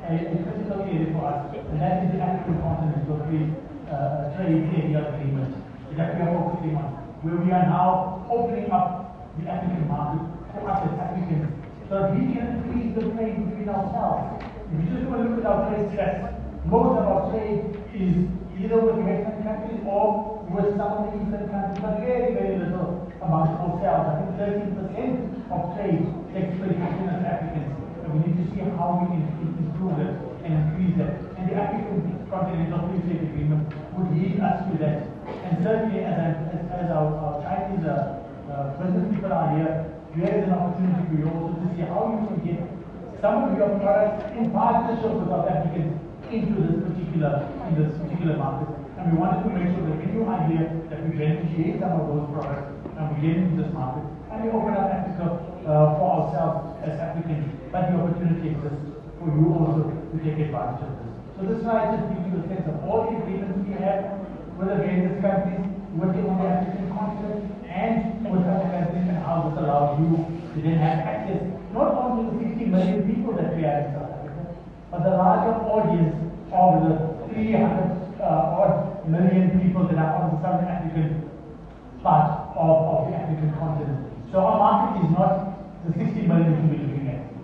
a, 0.09 0.13
a 0.17 0.37
critical 0.41 0.83
area 0.83 1.13
for 1.13 1.29
us, 1.29 1.53
and 1.53 1.79
that 1.81 2.05
is 2.05 2.17
the 2.17 2.21
African 2.21 2.59
continental 2.65 3.21
free 3.29 3.53
uh, 3.87 4.35
trade 4.37 4.65
area 4.73 5.15
agreement 5.15 5.55
that 5.97 6.17
we 6.17 6.23
are 6.25 6.33
focusing 6.33 6.75
on, 6.77 6.91
where 7.23 7.37
we 7.37 7.53
are 7.53 7.67
now 7.69 8.27
opening 8.31 8.71
up 8.73 9.37
the 9.39 9.47
African 9.51 9.87
market 9.87 10.25
for 10.57 10.65
us 10.71 10.81
as 10.89 10.97
Africans, 10.99 11.53
so 11.89 12.01
that 12.01 12.17
we 12.17 12.33
can 12.33 12.65
increase 12.65 12.91
the 12.97 13.05
trade 13.15 13.37
between 13.45 13.69
ourselves. 13.69 14.43
If 14.73 14.77
you 14.81 14.87
just 14.91 15.07
want 15.11 15.23
to 15.23 15.37
look 15.37 15.45
at 15.45 15.47
our 15.47 15.69
trade 15.69 16.41
most 16.67 16.99
of 16.99 17.05
our 17.09 17.31
trade 17.33 17.73
is 17.95 18.29
either 18.61 18.77
with 18.77 19.01
Western 19.01 19.41
countries 19.41 19.81
or 19.89 20.45
with 20.53 20.77
some 20.77 20.93
of 20.93 21.01
the 21.09 21.17
Eastern 21.17 21.49
countries, 21.49 21.81
but 21.81 22.05
very, 22.05 22.37
very 22.37 22.61
little 22.61 23.09
amongst 23.25 23.57
ourselves. 23.57 24.05
I 24.05 24.15
think 24.21 24.77
13% 24.77 25.49
of 25.49 25.61
trade 25.77 26.05
takes 26.37 26.53
place 26.61 26.77
between 26.77 27.09
us 27.09 27.25
Africans. 27.25 27.73
And 28.05 28.09
we 28.13 28.19
need 28.21 28.37
to 28.37 28.47
see 28.53 28.61
how 28.77 29.01
we 29.01 29.17
can 29.17 29.25
improve 29.65 29.97
it 29.97 30.13
and 30.45 30.53
increase 30.61 30.97
it. 31.01 31.13
And 31.41 31.45
the 31.49 31.57
African 31.57 32.05
Continental 32.29 32.85
Free 32.93 33.01
Trade 33.09 33.33
Agreement 33.33 33.65
would 33.97 34.13
lead 34.13 34.37
us 34.45 34.61
to 34.69 34.73
that. 34.85 35.09
And 35.49 35.65
certainly, 35.65 36.05
as, 36.05 36.17
I, 36.21 36.29
as, 36.53 36.63
as 36.85 36.87
our, 36.93 37.09
our 37.17 37.41
Chinese 37.41 37.87
uh, 37.89 38.21
uh, 38.53 38.77
business 38.77 39.09
people 39.15 39.33
are 39.33 39.57
here, 39.57 39.89
there 40.21 40.37
is 40.37 40.45
an 40.45 40.53
opportunity 40.53 41.01
for 41.09 41.17
you 41.17 41.27
also 41.33 41.57
to 41.57 41.67
see 41.73 41.87
how 41.87 42.13
you 42.13 42.21
can 42.29 42.39
get 42.45 42.61
some 43.25 43.47
of 43.47 43.57
your 43.57 43.73
products 43.79 44.27
in 44.37 44.51
partnership 44.51 45.13
with 45.17 45.29
South 45.29 45.49
Africans 45.49 46.10
into 46.31 46.63
this 46.63 46.79
particular 46.87 47.51
in 47.67 47.75
this 47.75 47.91
particular 47.99 48.37
market. 48.39 48.71
And 48.99 49.13
we 49.13 49.19
wanted 49.19 49.43
to 49.43 49.51
make 49.51 49.75
sure 49.75 49.83
that 49.91 49.99
you 50.07 50.23
are 50.31 50.41
here, 50.47 50.71
that 50.91 51.03
we 51.03 51.19
beneficiate 51.19 51.83
some 51.83 51.99
of 51.99 52.07
those 52.07 52.27
products 52.31 52.71
and 52.95 53.03
we 53.11 53.17
get 53.27 53.37
into 53.43 53.63
this 53.63 53.73
market. 53.75 54.07
And 54.31 54.45
we 54.45 54.55
open 54.55 54.79
up 54.79 54.87
Africa 54.87 55.41
uh, 55.67 55.99
for 55.99 56.07
ourselves 56.07 56.79
as 56.87 56.95
Africans. 57.01 57.51
But 57.73 57.91
the 57.91 57.99
opportunity 57.99 58.55
exists 58.55 58.95
for 59.19 59.27
you 59.27 59.51
also 59.51 59.91
to 59.91 60.17
take 60.23 60.39
advantage 60.39 60.87
of 60.87 60.93
this. 61.03 61.13
So 61.35 61.41
this 61.51 61.59
slide 61.67 61.99
just 61.99 62.07
gives 62.15 62.25
you 62.31 62.35
a 62.39 62.45
sense 62.47 62.67
of 62.69 62.77
all 62.87 63.11
the 63.11 63.19
agreements 63.19 63.59
we 63.67 63.75
have 63.83 64.23
with 64.55 64.69
the 64.69 64.77
various 64.77 65.17
countries, 65.25 65.67
on 65.91 66.37
the 66.39 66.47
African 66.47 66.87
continent, 66.95 67.43
and 67.67 68.23
with 68.23 68.47
other 68.47 68.69
countries, 68.71 69.09
and 69.09 69.19
how 69.25 69.49
this 69.49 69.59
allows 69.59 69.99
you 69.99 70.15
to 70.55 70.57
then 70.63 70.79
have 70.79 71.01
access 71.01 71.43
not 71.73 71.95
only 71.95 72.31
to 72.31 72.45
the 72.45 72.55
60 72.61 72.65
million 72.67 73.09
people 73.09 73.33
that 73.35 73.57
we 73.57 73.63
have 73.63 73.87
in 73.87 73.93
South 73.95 74.10
but 74.91 75.05
the 75.05 75.11
larger 75.11 75.55
audience 75.65 76.15
of 76.53 76.69
the 76.83 77.35
300 77.35 78.21
uh, 78.21 78.59
odd 78.59 79.09
million 79.09 79.61
people 79.61 79.87
that 79.87 79.99
are 79.99 80.23
on 80.23 80.35
the 80.35 80.43
Southern 80.43 80.67
African 80.67 81.31
part 82.03 82.57
of, 82.57 82.77
of 82.91 83.11
the 83.11 83.17
African 83.17 83.53
continent. 83.59 84.11
So 84.33 84.41
our 84.41 84.59
market 84.59 85.05
is 85.05 85.11
not 85.13 85.87
the 85.87 85.93
60 85.95 86.27
million 86.27 86.55
that 86.55 86.69
we're. 86.69 86.91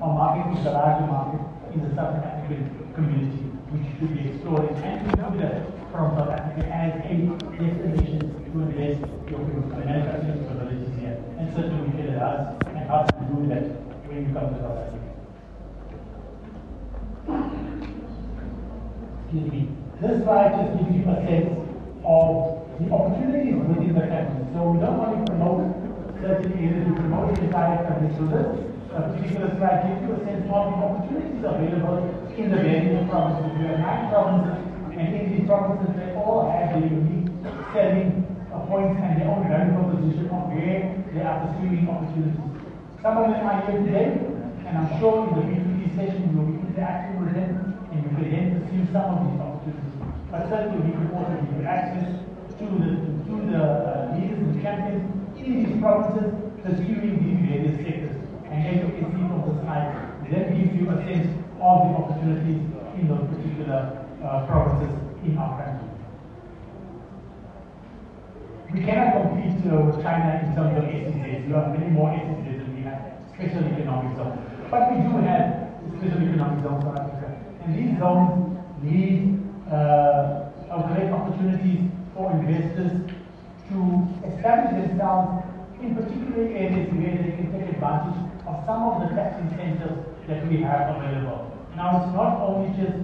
Our 0.03 0.13
market 0.13 0.59
is 0.59 0.65
the 0.65 0.73
larger 0.73 1.07
market 1.07 1.41
in 1.73 1.89
the 1.89 1.95
Southern 1.97 2.23
African 2.23 2.69
community, 2.95 3.49
which 3.73 3.89
should 3.97 4.13
be 4.13 4.29
explored 4.29 4.71
and 4.85 5.09
considered 5.09 5.67
from 5.91 6.15
South 6.15 6.29
Africa 6.29 6.69
as 6.69 6.93
a 7.01 7.17
destination 7.57 8.21
to 8.53 8.61
invest 8.61 9.01
your 9.31 9.41
manufacturing 9.41 10.45
capabilities 10.45 10.93
here. 11.01 11.17
And 11.39 11.49
certainly 11.57 11.89
we 11.89 11.97
feel 11.97 12.13
it 12.13 12.21
us 12.21 12.61
and 12.67 12.79
how 12.87 13.09
to 13.09 13.25
do 13.25 13.49
that 13.49 13.65
when 14.05 14.29
you 14.29 14.35
come 14.37 14.53
to 14.53 14.61
South 14.61 14.79
Africa. 14.85 14.96
Excuse 19.27 19.51
me. 19.51 19.69
This 20.01 20.23
slide 20.23 20.55
just 20.55 20.87
gives 20.87 21.03
you 21.03 21.11
a 21.11 21.19
sense 21.27 21.51
of 22.07 22.63
the 22.79 22.87
opportunities 22.95 23.59
within 23.59 23.91
the 23.91 24.07
country. 24.07 24.39
So 24.55 24.71
we 24.71 24.79
don't 24.79 25.03
want 25.03 25.19
to 25.19 25.27
promote 25.27 25.67
certain 26.23 26.55
areas, 26.55 26.87
we 26.87 26.95
promote 26.95 27.35
the 27.35 27.51
entire 27.51 27.83
country. 27.91 28.15
So 28.15 28.23
this 28.31 28.71
particular 28.87 29.51
slide 29.59 29.83
gives 29.83 30.07
you 30.07 30.15
a 30.15 30.23
sense 30.23 30.47
of 30.47 30.63
the 30.71 30.79
opportunities 30.79 31.43
available 31.43 32.07
in 32.39 32.55
the 32.55 32.61
various 32.63 33.03
provinces. 33.11 33.51
We 33.59 33.67
have 33.67 33.83
nine 33.83 34.15
provinces, 34.15 34.63
and 34.95 35.09
in 35.11 35.25
these 35.35 35.47
provinces 35.51 35.91
they 35.99 36.15
all 36.15 36.47
have 36.47 36.79
their 36.79 36.87
unique 36.87 37.27
selling 37.75 38.31
points 38.71 38.95
and 39.03 39.11
their 39.19 39.27
own 39.27 39.43
value 39.51 39.75
proposition 39.75 40.31
of 40.31 40.55
where 40.55 40.87
they 40.87 41.23
are 41.27 41.51
pursuing 41.51 41.83
opportunities. 41.91 42.47
Some 43.03 43.19
of 43.19 43.27
them 43.35 43.43
are 43.43 43.59
here 43.67 43.83
today, 43.91 44.23
and 44.71 44.79
I'm 44.79 44.91
sure 45.03 45.27
in 45.27 45.35
the 45.35 45.43
B2B 45.51 45.99
session 45.99 46.31
you'll 46.31 46.47
be 46.47 46.63
interacting 46.63 47.27
with 47.27 47.35
them 47.35 47.66
and 47.91 48.03
you 48.03 48.11
can 48.17 48.31
then 48.31 48.47
pursue 48.61 48.85
some 48.93 49.07
of 49.15 49.19
these 49.27 49.41
opportunities. 49.41 49.95
But 50.31 50.49
certainly 50.49 50.83
we 50.85 50.93
can 50.93 51.11
also 51.15 51.37
give 51.47 51.67
access 51.67 52.09
to 52.59 52.65
the, 52.65 52.91
to 53.29 53.35
the 53.51 53.63
uh, 53.63 54.17
leaders 54.17 54.41
and 54.43 54.63
champions 54.63 55.05
in 55.39 55.65
these 55.65 55.81
provinces 55.81 56.33
pursuing 56.63 57.15
these 57.23 57.41
various 57.47 57.77
sectors. 57.85 58.17
And 58.51 58.59
as 58.67 58.77
you 58.83 58.91
can 58.99 59.07
see 59.15 59.23
from 59.29 59.43
the 59.47 59.55
slide, 59.63 60.07
that 60.31 60.51
gives 60.57 60.75
you 60.75 60.91
a 60.91 60.97
sense 61.07 61.31
of 61.63 61.77
the 61.87 61.93
opportunities 61.95 62.63
in 62.99 63.07
those 63.07 63.23
particular 63.31 64.07
uh, 64.25 64.47
provinces 64.47 64.91
in 65.23 65.39
our 65.39 65.55
country. 65.63 65.91
We 68.73 68.81
cannot 68.83 69.15
compete 69.15 69.63
uh, 69.71 69.79
with 69.87 70.03
China 70.03 70.43
in 70.43 70.55
terms 70.59 70.75
of 70.75 70.85
SEZs. 70.85 71.49
You 71.49 71.55
have 71.55 71.71
many 71.79 71.91
more 71.91 72.11
SEZs 72.11 72.59
than 72.59 72.75
we 72.75 72.83
have, 72.83 73.15
special 73.33 73.63
economic 73.63 74.17
zones. 74.17 74.41
But 74.71 74.91
we 74.91 75.07
do 75.07 75.17
have 75.23 75.71
special 75.99 76.23
economic 76.27 76.65
zones 76.65 76.83
for 76.83 76.99
Africa. 76.99 77.26
These 77.69 77.99
zones 77.99 78.59
need 78.83 79.43
uh, 79.71 80.51
great 80.87 81.11
opportunities 81.11 81.91
for 82.15 82.31
investors 82.31 83.11
to 83.69 84.09
establish 84.23 84.87
themselves 84.87 85.43
in 85.83 85.95
particular 85.97 86.47
areas 86.47 86.93
where 86.95 87.19
they 87.19 87.35
can 87.35 87.51
take 87.51 87.75
advantage 87.75 88.23
of 88.47 88.63
some 88.67 88.83
of 88.87 89.03
the 89.03 89.15
tax 89.17 89.43
incentives 89.43 90.07
that 90.29 90.47
we 90.49 90.63
have 90.63 90.95
available. 90.95 91.51
Now, 91.75 91.99
it's 91.99 92.15
not 92.15 92.41
only 92.41 92.71
just 92.79 93.03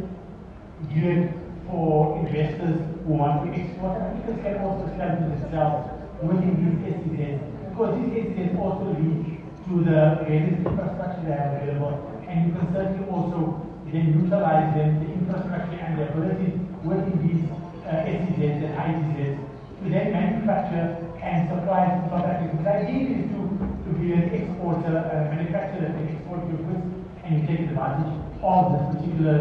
geared 0.95 1.35
for 1.66 2.19
investors 2.19 2.81
who 3.04 3.12
want 3.14 3.42
to 3.45 3.59
export, 3.59 4.00
Africans 4.00 4.42
can 4.42 4.59
also 4.62 4.87
establish 4.87 5.40
themselves 5.42 5.90
within 6.23 6.54
these 6.62 6.78
SEZs, 7.02 7.40
because 7.71 7.99
these 7.99 8.31
SEZs 8.31 8.59
also 8.59 8.95
lead 8.95 9.42
to 9.66 9.85
the 9.85 10.23
various 10.23 10.54
infrastructure 10.62 11.23
they 11.26 11.35
have 11.35 11.62
available, 11.62 11.99
and 12.28 12.47
you 12.47 12.52
can 12.54 12.73
certainly 12.73 13.09
also 13.11 13.72
then 13.92 14.25
utilize 14.25 14.75
them, 14.75 15.04
the 15.04 15.12
infrastructure 15.12 15.76
and 15.76 15.99
the 15.99 16.08
ability 16.08 16.56
within 16.80 17.16
these 17.20 17.44
uh, 17.84 18.08
SEZs 18.08 18.64
and 18.64 18.72
IDZs 18.72 19.37
to 19.82 19.90
then 19.90 20.12
manufacture 20.12 20.96
and 21.20 21.49
supply 21.50 21.90
to 21.90 22.08
South 22.08 22.25
Africa. 22.25 22.56
The 22.62 22.70
idea 22.70 23.18
is 23.18 23.30
to, 23.34 23.40
to 23.84 23.90
be 23.99 24.12
an 24.16 24.30
exporter, 24.30 24.94
a 24.96 25.28
manufacturer 25.34 25.90
can 25.90 26.08
export 26.08 26.46
your 26.49 26.62
goods 26.64 26.87
and 27.25 27.30
you 27.37 27.42
take 27.46 27.68
advantage 27.68 28.14
of 28.42 28.62
this 28.72 28.84
particular 28.96 29.37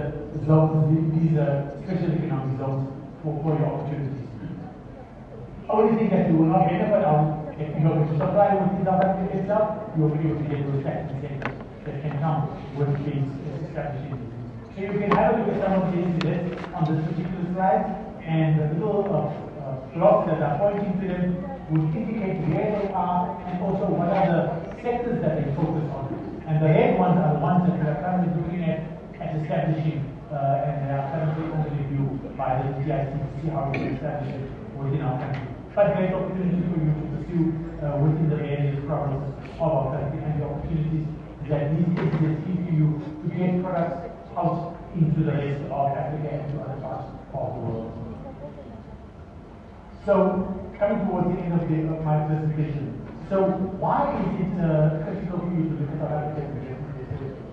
zones, 0.45 0.99
these 1.15 1.37
are 1.37 1.71
special 1.85 2.11
economic 2.11 2.57
zones 2.59 2.89
for, 3.23 3.37
for 3.41 3.53
your 3.57 3.69
opportunities. 3.69 4.27
Only 5.69 5.95
thing 5.97 6.09
that 6.09 6.29
you 6.29 6.37
will 6.37 6.51
not 6.51 6.67
benefit 6.67 7.05
out 7.05 7.53
if 7.57 7.69
you 7.77 7.81
go 7.85 7.93
to 7.93 8.11
supply 8.17 8.57
with 8.57 8.83
South 8.85 8.99
Africa 8.99 9.37
itself, 9.37 9.93
you 9.95 10.03
will 10.03 10.15
be 10.17 10.27
able 10.27 10.41
to 10.41 10.49
get 10.49 10.65
those 10.65 10.83
tax 10.83 11.13
incentives 11.13 11.61
that 11.85 12.01
can 12.01 12.17
come 12.19 12.49
with 12.75 12.91
these 13.05 13.25
establishments. 13.69 14.30
So 14.71 14.79
you 14.87 15.03
can 15.03 15.11
have 15.11 15.35
a 15.35 15.43
look 15.43 15.51
at 15.51 15.67
some 15.67 15.83
of 15.83 15.91
these 15.91 16.15
on 16.71 16.87
this 16.87 17.03
particular 17.03 17.43
slide, 17.51 17.91
and 18.23 18.55
the 18.55 18.65
little 18.79 19.03
uh, 19.03 19.27
uh, 19.59 19.75
blocks 19.91 20.31
that 20.31 20.39
are 20.39 20.55
pointing 20.63 20.95
to 20.95 21.07
them 21.11 21.43
would 21.75 21.91
indicate 21.91 22.39
where 22.47 22.71
they 22.79 22.87
are 22.95 23.35
and 23.51 23.59
also 23.59 23.91
what 23.91 24.07
are 24.15 24.31
the 24.31 24.71
sectors 24.79 25.19
that 25.19 25.43
they 25.43 25.51
focus 25.59 25.83
on. 25.91 26.15
And 26.47 26.63
the 26.63 26.71
red 26.71 26.95
ones 26.95 27.19
are 27.19 27.35
the 27.35 27.43
ones 27.43 27.67
that 27.67 27.75
we 27.75 27.83
are 27.83 27.99
currently 27.99 28.31
looking 28.31 28.63
at 28.63 28.79
at 29.19 29.43
establishing, 29.43 30.07
uh, 30.31 30.63
and 30.63 30.87
they 30.87 30.95
are 30.95 31.03
currently 31.19 31.51
under 31.51 31.71
review 31.75 32.07
by 32.39 32.63
the 32.63 32.71
GIC 32.79 33.11
to 33.11 33.27
see 33.43 33.51
how 33.51 33.67
we 33.67 33.75
can 33.75 33.99
establish 33.99 34.39
it 34.39 34.47
within 34.79 35.03
our 35.03 35.19
country. 35.19 35.51
But 35.75 35.99
great 35.99 36.15
opportunity 36.15 36.63
for 36.71 36.79
you 36.79 36.95
to 36.95 37.03
pursue 37.11 37.45
uh, 37.83 37.99
within 37.99 38.31
the 38.31 38.39
various 38.39 38.79
problems 38.87 39.35
of 39.35 39.67
our 39.67 39.99
country 39.99 40.23
and 40.23 40.39
the 40.39 40.47
opportunities 40.47 41.11
that 41.51 41.75
these 41.75 41.91
agencies 41.91 42.39
give 42.47 42.55
to 42.63 42.71
you 42.71 42.87
to 43.19 43.27
get 43.35 43.59
products 43.59 44.20
out 44.37 44.77
into 44.95 45.23
the 45.23 45.31
rest 45.31 45.61
of 45.65 45.71
Africa 45.71 46.27
and 46.27 46.53
to 46.53 46.61
other 46.61 46.81
parts 46.81 47.07
of 47.33 47.55
the 47.55 47.61
world. 47.61 47.91
So, 50.05 50.73
coming 50.79 51.07
towards 51.07 51.35
the 51.35 51.41
end 51.41 51.53
of, 51.53 51.69
the, 51.69 51.77
of 51.93 52.03
my 52.03 52.25
presentation, 52.25 53.01
so 53.29 53.47
why 53.79 54.17
is 54.19 54.43
it 54.43 54.53
uh, 54.59 55.03
critical 55.05 55.39
for 55.39 55.51
you 55.55 55.69
to 55.69 55.75
look 55.77 55.91
at 55.93 55.99
South 55.99 56.11
Africa 56.11 56.51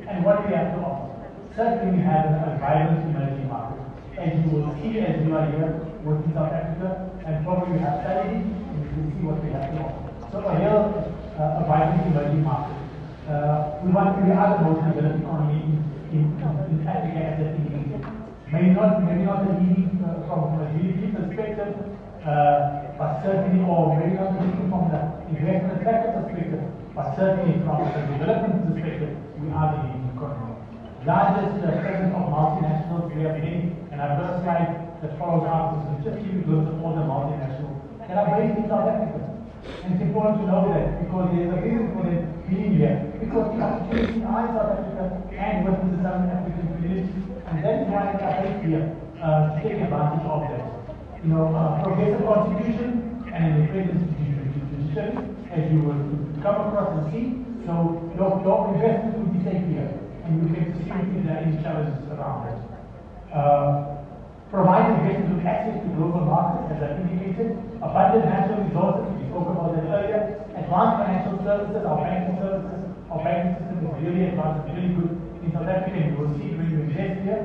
and 0.08 0.24
what 0.24 0.40
do 0.42 0.48
we 0.48 0.54
have 0.56 0.72
to 0.74 0.80
offer? 0.80 1.12
Certainly 1.54 1.98
we 1.98 2.02
have 2.02 2.26
a 2.26 2.56
vibrant 2.58 3.12
emerging 3.12 3.48
market. 3.48 3.84
As 4.16 4.34
you 4.40 4.50
will 4.50 4.72
see 4.80 4.98
as 5.04 5.20
you 5.20 5.36
are 5.36 5.44
here 5.52 5.84
working 6.02 6.32
South 6.32 6.50
Africa, 6.50 7.12
and 7.26 7.44
probably 7.44 7.76
you 7.76 7.80
have 7.84 8.00
studied, 8.00 8.40
and 8.40 8.76
you 8.82 8.88
can 8.88 9.04
see 9.12 9.22
what 9.28 9.44
we 9.44 9.52
have 9.52 9.68
to 9.68 9.84
offer. 9.84 10.08
So 10.32 10.48
a 10.48 10.56
real, 10.56 10.80
uh, 11.36 11.60
a 11.60 11.64
vibrant 11.68 12.08
emerging 12.08 12.42
market. 12.42 12.80
Uh, 13.28 13.84
we 13.84 13.92
want 13.92 14.16
to 14.16 14.24
be 14.24 14.32
the 14.32 14.64
most 14.64 14.80
developed 14.88 15.20
economy 15.20 15.76
a. 16.08 17.98
Maybe 18.48 18.72
not, 18.72 19.04
maybe 19.04 19.28
not 19.28 19.44
the 19.44 19.60
leading 19.60 20.00
uh, 20.00 20.24
from 20.24 20.56
a 20.56 20.72
GDP 20.72 21.12
perspective, 21.12 21.76
uh, 22.24 22.96
but 22.96 23.20
certainly, 23.20 23.60
or 23.60 23.92
maybe 23.92 24.16
not 24.16 24.40
leading 24.40 24.72
from 24.72 24.88
the 24.88 25.20
investment 25.28 25.84
sector 25.84 26.16
perspective, 26.16 26.64
but 26.96 27.12
certainly 27.12 27.60
from 27.60 27.84
the 27.92 28.00
development 28.16 28.72
perspective, 28.72 29.12
we 29.36 29.52
are 29.52 29.68
the 29.76 29.80
leading 29.84 30.08
economy. 30.16 30.56
Largest 31.04 31.60
uh, 31.60 31.76
presence 31.76 32.16
of 32.16 32.24
multinationals 32.32 33.12
we 33.12 33.20
have 33.28 33.36
many, 33.36 33.76
and 33.92 34.00
our 34.00 34.16
first 34.16 34.40
slide 34.48 34.96
that 35.04 35.12
follows 35.20 35.44
after 35.44 35.84
this 35.84 36.08
just 36.08 36.16
give 36.24 36.40
you 36.40 36.56
a 36.56 36.72
all 36.80 36.96
the 36.96 37.04
multinationals 37.04 37.76
that 38.08 38.16
are 38.16 38.32
based 38.32 38.56
in 38.56 38.64
South 38.64 38.88
Africa. 38.88 39.28
And 39.84 39.92
it's 39.92 40.02
important 40.08 40.40
to 40.40 40.46
know 40.48 40.72
that 40.72 41.04
because 41.04 41.28
there's 41.36 41.52
a 41.52 41.60
reason 41.60 41.92
for 41.92 42.08
them 42.08 42.37
here, 42.48 43.12
because 43.20 43.52
the 43.52 43.60
in 44.00 44.24
South 44.24 44.78
Africa 44.80 45.20
and 45.36 45.68
within 45.68 45.96
the 45.96 46.00
Southern 46.00 46.32
African 46.32 46.64
community, 46.74 47.12
and 47.44 47.60
is 47.60 47.88
why 47.92 48.16
are 48.24 48.40
based 48.40 48.64
here 48.64 48.96
uh, 49.20 49.52
to 49.52 49.62
take 49.62 49.82
advantage 49.84 50.24
of 50.24 50.48
that. 50.48 50.64
You 51.20 51.28
know, 51.34 51.52
uh, 51.52 51.82
progressive 51.84 52.24
constitution 52.24 53.28
and 53.32 53.44
an 53.44 53.68
independent 53.68 54.00
judiciary, 54.16 55.28
as 55.52 55.72
you 55.72 55.82
will 55.82 56.04
come 56.40 56.56
across 56.68 56.88
and 56.96 57.04
see. 57.12 57.26
So 57.66 58.00
your, 58.16 58.40
your 58.40 58.72
investment 58.72 59.18
will 59.18 59.32
be 59.34 59.44
safe 59.44 59.64
here, 59.68 59.92
and 60.24 60.40
you 60.40 60.48
get 60.54 60.72
to 60.72 60.80
see 60.80 60.88
if 60.88 61.26
there 61.26 61.36
are 61.36 61.62
challenges 61.62 62.08
around 62.08 62.48
it. 62.48 62.58
Uh, 63.28 63.97
provide 64.50 64.88
investors 64.96 65.28
with 65.28 65.44
access 65.44 65.76
to 65.84 65.88
global 65.96 66.24
markets, 66.24 66.72
as 66.72 66.80
I 66.80 66.88
indicated, 67.04 67.52
abundant 67.84 68.24
natural 68.24 68.64
resources, 68.64 69.04
we 69.20 69.28
spoke 69.28 69.48
about 69.52 69.76
that 69.76 69.84
earlier, 69.92 70.40
advanced 70.56 70.96
financial 71.04 71.36
services, 71.44 71.84
our 71.84 72.00
banking 72.00 72.40
services, 72.40 72.80
our 73.12 73.20
banking 73.20 73.60
system 73.60 73.76
is 73.84 73.96
really 74.00 74.24
advanced, 74.32 74.64
really 74.72 74.92
good 74.96 75.12
in 75.44 75.52
South 75.52 75.68
Africa, 75.68 75.96
and 76.00 76.08
you 76.12 76.16
will 76.16 76.32
see 76.40 76.56
when 76.56 76.66
you 76.72 76.78
invest 76.88 77.20
here. 77.28 77.44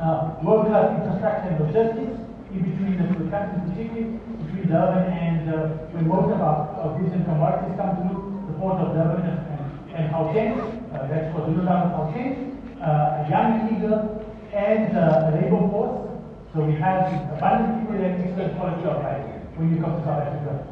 Uh, 0.00 0.40
world-class 0.40 0.96
infrastructure 0.96 1.52
and 1.52 1.58
logistics, 1.60 2.16
in 2.48 2.60
between 2.64 2.96
the 2.96 3.06
two 3.14 3.28
countries, 3.28 3.60
particularly 3.68 4.16
between 4.40 4.66
Durban 4.72 5.04
and 5.04 5.44
uh, 5.52 5.92
when 5.92 6.08
most 6.08 6.32
of 6.32 6.40
our, 6.40 6.66
our 6.80 6.96
goods 6.98 7.12
and 7.12 7.28
commodities 7.28 7.76
come 7.76 7.94
through 8.00 8.42
the 8.48 8.54
port 8.56 8.80
of 8.80 8.96
Durban 8.96 9.22
and, 9.22 9.38
and, 9.52 9.62
and 9.94 10.04
Gauteng, 10.10 10.56
uh, 10.90 11.06
that's 11.06 11.28
Zululand 11.36 11.68
and 11.68 11.92
Gauteng, 11.92 12.32
uh, 12.80 13.20
a 13.20 13.28
young, 13.28 13.68
eager, 13.70 14.19
and 14.52 14.96
uh, 14.96 15.30
labor 15.34 15.62
force. 15.70 16.10
So 16.52 16.66
we 16.66 16.74
have 16.82 17.06
abundant 17.30 17.86
people 17.86 18.02
that 18.02 18.18
excellent 18.18 18.58
quality 18.58 18.82
of 18.82 18.98
life 19.06 19.22
when 19.54 19.70
you 19.70 19.78
come 19.78 19.94
to 19.94 20.02
South 20.02 20.26
Africa. 20.26 20.66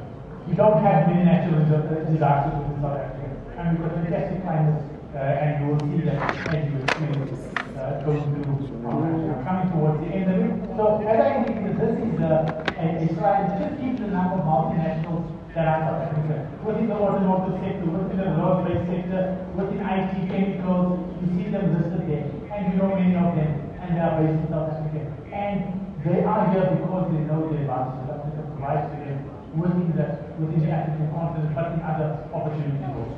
We 0.51 0.55
don't 0.59 0.83
have 0.83 1.07
many 1.07 1.23
natural 1.23 1.63
disasters 1.63 2.59
in 2.67 2.83
South 2.83 2.99
Africa. 2.99 3.31
And 3.55 3.79
we've 3.79 3.87
got 3.87 3.95
fantastic 3.95 4.43
climates, 4.43 4.83
uh, 5.15 5.19
and 5.19 5.51
you 5.63 5.65
will 5.71 5.79
see 5.87 6.03
that 6.11 6.19
as 6.51 6.67
you 6.67 6.83
experience 6.83 7.39
uh, 7.79 8.03
uh, 8.03 9.45
coming 9.47 9.71
towards 9.71 10.03
the 10.03 10.11
end 10.11 10.27
of 10.27 10.39
it. 10.43 10.51
So 10.75 10.99
as 11.07 11.19
I 11.23 11.39
indicated, 11.39 11.79
this 11.79 11.95
is 11.95 12.19
a, 12.19 12.35
a, 12.75 12.87
a 12.99 13.07
slide 13.15 13.47
that 13.47 13.63
just 13.63 13.79
keeps 13.79 14.03
the 14.03 14.11
number 14.11 14.43
of 14.43 14.47
multinationals 14.47 15.31
that 15.55 15.67
are 15.69 15.81
South 15.87 16.03
Africa. 16.11 16.43
Within 16.67 16.89
the 16.91 16.99
automotive 16.99 17.63
sector, 17.63 17.87
within 17.87 18.19
the 18.19 18.35
road-based 18.35 18.87
sector, 18.91 19.47
within 19.55 19.79
IT 19.79 20.11
chemicals, 20.27 20.99
you 21.23 21.27
see 21.39 21.51
them 21.55 21.71
listed 21.71 22.03
there. 22.11 22.27
And 22.51 22.75
you 22.75 22.83
know 22.83 22.91
many 22.99 23.15
of 23.15 23.39
them 23.39 23.68
and 23.89 23.97
they 23.97 24.05
are 24.05 24.21
based 24.21 24.37
in 24.37 24.49
South 24.53 24.69
Africa. 24.69 25.01
And 25.33 25.57
they 26.05 26.21
are 26.21 26.45
here 26.53 26.69
because 26.77 27.09
they 27.09 27.25
know 27.25 27.49
the 27.49 27.65
advantages 27.65 28.05
South 28.05 28.21
Africa 28.21 28.45
provides 28.53 28.85
to 28.93 28.97
them 29.01 29.19
within 29.57 29.89
the, 29.97 30.07
within 30.37 30.61
the 30.61 30.71
African 30.71 31.09
continent, 31.09 31.57
but 31.57 31.73
in 31.73 31.81
other 31.81 32.21
opportunities 32.37 32.85
also. 32.85 33.17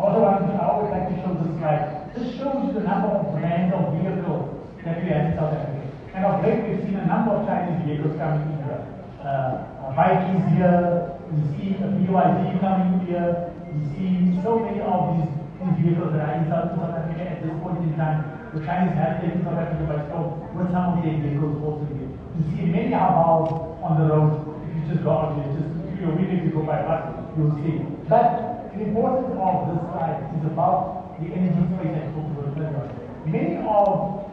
Also, 0.00 0.18
I 0.24 0.64
always 0.64 0.90
like 0.94 1.12
to 1.12 1.16
show 1.20 1.36
this 1.36 1.52
slide. 1.60 2.08
This 2.16 2.40
shows 2.40 2.72
the 2.72 2.80
number 2.80 3.12
of 3.20 3.36
brands 3.36 3.74
of 3.76 4.00
vehicles 4.00 4.64
that 4.84 5.02
we 5.04 5.10
have 5.12 5.28
in 5.28 5.32
South 5.36 5.52
Africa. 5.52 5.84
And 6.14 6.24
of 6.24 6.40
late, 6.40 6.64
we've 6.64 6.80
seen 6.88 6.96
a 6.96 7.06
number 7.06 7.36
of 7.36 7.44
Chinese 7.44 7.84
vehicles 7.84 8.16
coming 8.16 8.48
in 8.48 8.64
here. 8.64 8.82
Uh, 9.20 9.92
Vikings 9.92 10.46
here, 10.54 11.18
you 11.34 11.42
see 11.58 11.74
a 11.74 11.90
BYD 11.90 12.60
coming 12.62 13.02
here, 13.04 13.50
you 13.74 13.82
see 13.92 14.40
so 14.46 14.62
many 14.62 14.80
of 14.80 15.18
these, 15.18 15.28
these 15.58 15.76
vehicles 15.84 16.14
that 16.14 16.22
are 16.22 16.34
in 16.38 16.46
South 16.48 16.78
Africa 16.78 17.18
at 17.28 17.42
this 17.42 17.52
point 17.60 17.82
in 17.82 17.92
time 17.98 18.37
the 18.54 18.64
Chinese 18.64 18.96
have 18.96 19.20
taken 19.20 19.44
South 19.44 19.60
Africa 19.60 19.84
by 19.84 20.00
storm 20.08 20.40
with 20.56 20.72
some 20.72 20.96
of 20.96 21.04
their 21.04 21.20
vehicles 21.20 21.60
also 21.60 21.84
here. 21.92 22.08
You 22.08 22.42
see 22.56 22.64
many 22.64 22.96
Havals 22.96 23.76
on 23.84 24.00
the 24.00 24.06
road. 24.08 24.56
If 24.64 24.72
you 24.72 24.82
just 24.94 25.04
go 25.04 25.10
out 25.12 25.36
here, 25.36 25.52
just 25.52 25.68
if 25.92 26.00
you're 26.00 26.16
willing 26.16 26.48
to 26.48 26.50
go 26.54 26.62
by 26.64 26.80
bus, 26.80 27.12
you'll 27.36 27.52
see. 27.60 27.84
But 28.08 28.72
the 28.72 28.88
importance 28.88 29.36
of 29.36 29.68
this 29.68 29.80
slide 29.92 30.32
is 30.32 30.44
about 30.48 31.20
the 31.20 31.28
energy 31.34 31.60
space 31.76 31.98
spoke 32.08 32.30
about. 32.56 32.88
Many 33.26 33.60
of 33.68 34.32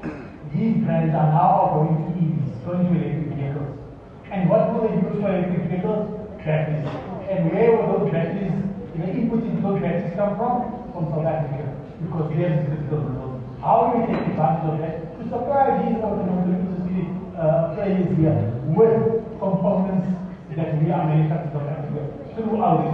these 0.53 0.79
brands 0.85 1.11
are 1.11 1.29
now 1.33 1.75
going 1.75 1.97
to 1.99 2.15
EVs, 2.15 2.63
going 2.63 2.87
to 2.87 2.93
electric 2.95 3.35
vehicles. 3.35 3.75
And 4.31 4.49
what 4.49 4.71
will 4.71 4.87
they 4.87 4.95
use 4.95 5.19
for 5.19 5.27
electric 5.27 5.67
vehicles? 5.67 6.07
Batteries. 6.39 6.87
And 7.27 7.51
where 7.51 7.73
will 7.73 8.05
those 8.05 8.11
batteries, 8.13 8.53
the 8.95 9.03
input 9.11 9.43
into 9.43 9.61
those 9.65 9.81
batteries 9.81 10.13
come 10.15 10.37
from? 10.37 10.93
From 10.93 11.09
South 11.09 11.25
Africa. 11.25 11.73
Because 12.05 12.31
critical 12.31 13.01
minerals. 13.01 13.24
How 13.65 13.89
do 13.89 13.97
we 13.97 14.05
take 14.13 14.29
advantage 14.29 14.69
of 14.69 14.77
that? 14.77 15.17
To 15.17 15.21
supply 15.25 15.81
these 15.81 15.97
automotive 15.97 16.53
industry 16.53 17.09
uh, 17.33 17.73
players 17.73 18.05
here 18.13 18.37
with 18.77 19.25
components 19.41 20.05
that 20.53 20.77
we 20.77 20.93
are 20.93 21.01
manufacturing 21.09 21.49
South 21.49 21.73
Africa 21.73 22.13
through 22.37 22.61
our. 22.61 22.85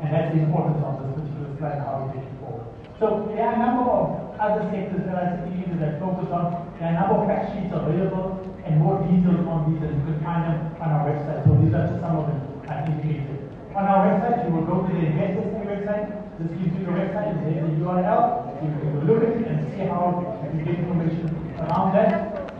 And 0.00 0.08
that's 0.08 0.32
the 0.32 0.48
importance 0.48 0.80
of 0.80 1.04
this 1.04 1.12
particular 1.12 1.52
slide, 1.60 1.84
how 1.84 2.08
we 2.08 2.16
take 2.16 2.24
it 2.24 2.40
forward. 2.40 2.64
So 2.96 3.28
there 3.28 3.52
are 3.52 3.52
a 3.52 3.60
number 3.60 3.84
of 3.84 4.32
other 4.40 4.64
sectors 4.72 5.04
that 5.04 5.12
I 5.12 5.44
see 5.44 5.76
that 5.76 6.00
focus 6.00 6.32
on. 6.32 6.72
There 6.80 6.88
are 6.88 6.94
a 6.96 6.98
number 7.04 7.14
of 7.20 7.28
fact 7.28 7.52
sheets 7.52 7.68
available 7.68 8.40
and 8.64 8.80
more 8.80 9.04
details 9.04 9.44
on 9.44 9.68
these 9.68 9.84
and 9.84 9.92
you 9.92 10.04
can 10.08 10.24
find 10.24 10.40
them 10.48 10.72
on 10.80 10.88
our 10.88 11.04
website. 11.04 11.44
So 11.44 11.52
these 11.60 11.76
are 11.76 11.84
just 11.84 12.00
some 12.00 12.16
of 12.16 12.32
them 12.32 12.40
I 12.64 12.80
indicated. 12.88 13.44
On 13.76 13.84
our 13.84 14.08
website, 14.08 14.48
you 14.48 14.56
will 14.56 14.64
go 14.64 14.88
to 14.88 14.90
the 14.90 15.04
Invest 15.04 15.52
SME 15.52 15.68
website. 15.68 16.16
This 16.40 16.48
gives 16.56 16.72
you 16.80 16.88
the 16.88 16.96
website, 16.96 17.36
there's 17.44 17.60
the 17.60 17.84
URL. 17.84 18.47
You 18.58 18.74
can 18.74 19.06
look 19.06 19.22
at 19.22 19.38
it 19.38 19.46
and 19.46 19.70
see 19.70 19.86
how 19.86 20.18
you 20.50 20.64
get 20.64 20.82
information 20.82 21.30
around 21.62 21.94
that. 21.94 22.50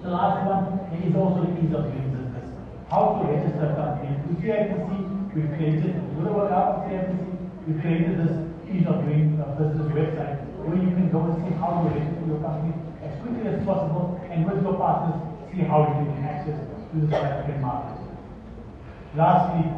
The 0.00 0.08
last 0.08 0.48
one 0.48 0.80
is 0.96 1.12
also 1.14 1.44
the 1.44 1.60
ease 1.60 1.74
of 1.76 1.92
doing 1.92 2.08
business. 2.08 2.48
How 2.88 3.20
to 3.20 3.28
register 3.28 3.68
a 3.68 3.76
company. 3.76 4.16
With 4.32 4.40
CIPC, 4.40 4.88
we've 5.36 5.52
created, 5.52 5.92
a 5.92 6.16
little 6.16 6.40
work 6.40 6.52
out 6.52 6.88
with 6.88 6.96
CIPC, 6.96 7.20
we've 7.68 7.80
created 7.84 8.16
this 8.16 8.32
ease 8.64 8.86
of 8.88 9.04
doing 9.04 9.36
uh, 9.36 9.52
business 9.60 9.92
website 9.92 10.40
where 10.56 10.80
you 10.80 10.88
can 10.96 11.12
go 11.12 11.20
and 11.28 11.36
see 11.44 11.52
how 11.60 11.84
to 11.84 11.92
register 11.92 12.24
your 12.24 12.40
company 12.40 12.72
as 13.04 13.12
quickly 13.20 13.44
as 13.52 13.60
possible 13.68 14.16
and 14.32 14.48
with 14.48 14.64
your 14.64 14.80
partners 14.80 15.20
see 15.52 15.68
how 15.68 15.84
you 15.84 16.08
can 16.16 16.24
access 16.24 16.56
to 16.64 16.94
the 16.96 17.12
South 17.12 17.28
African 17.28 17.60
market. 17.60 18.00
Lastly, 19.12 19.68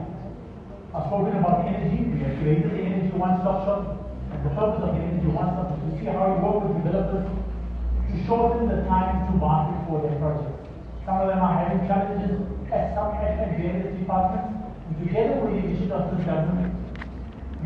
I've 0.94 1.10
spoken 1.10 1.34
about 1.42 1.66
energy. 1.66 2.06
We 2.14 2.22
have 2.22 2.38
created 2.38 2.70
the 2.70 2.78
Energy 2.78 3.10
One-Stop 3.18 3.66
Shop. 3.66 4.03
The 4.42 4.50
purpose 4.50 4.82
of 4.82 4.98
the 4.98 5.02
Energy 5.04 5.30
One-Stop 5.30 5.78
is 5.78 5.80
to 5.84 5.90
see 6.00 6.10
how 6.10 6.34
we 6.34 6.42
work 6.42 6.66
with 6.66 6.82
developers 6.82 7.24
to 7.24 8.14
shorten 8.26 8.66
the 8.66 8.82
time 8.90 9.30
to 9.30 9.32
market 9.38 9.78
for 9.86 10.02
their 10.02 10.18
projects. 10.18 10.68
Some 11.06 11.20
of 11.20 11.28
them 11.28 11.38
are 11.38 11.54
having 11.54 11.86
challenges 11.86 12.42
at 12.72 12.96
some 12.98 13.14
at, 13.20 13.56
various 13.56 13.92
departments. 13.98 14.64
Together 15.00 15.40
with 15.40 15.52
the 15.54 15.60
initiative 15.64 15.92
of 15.92 16.12
the 16.12 16.24
government, 16.24 16.72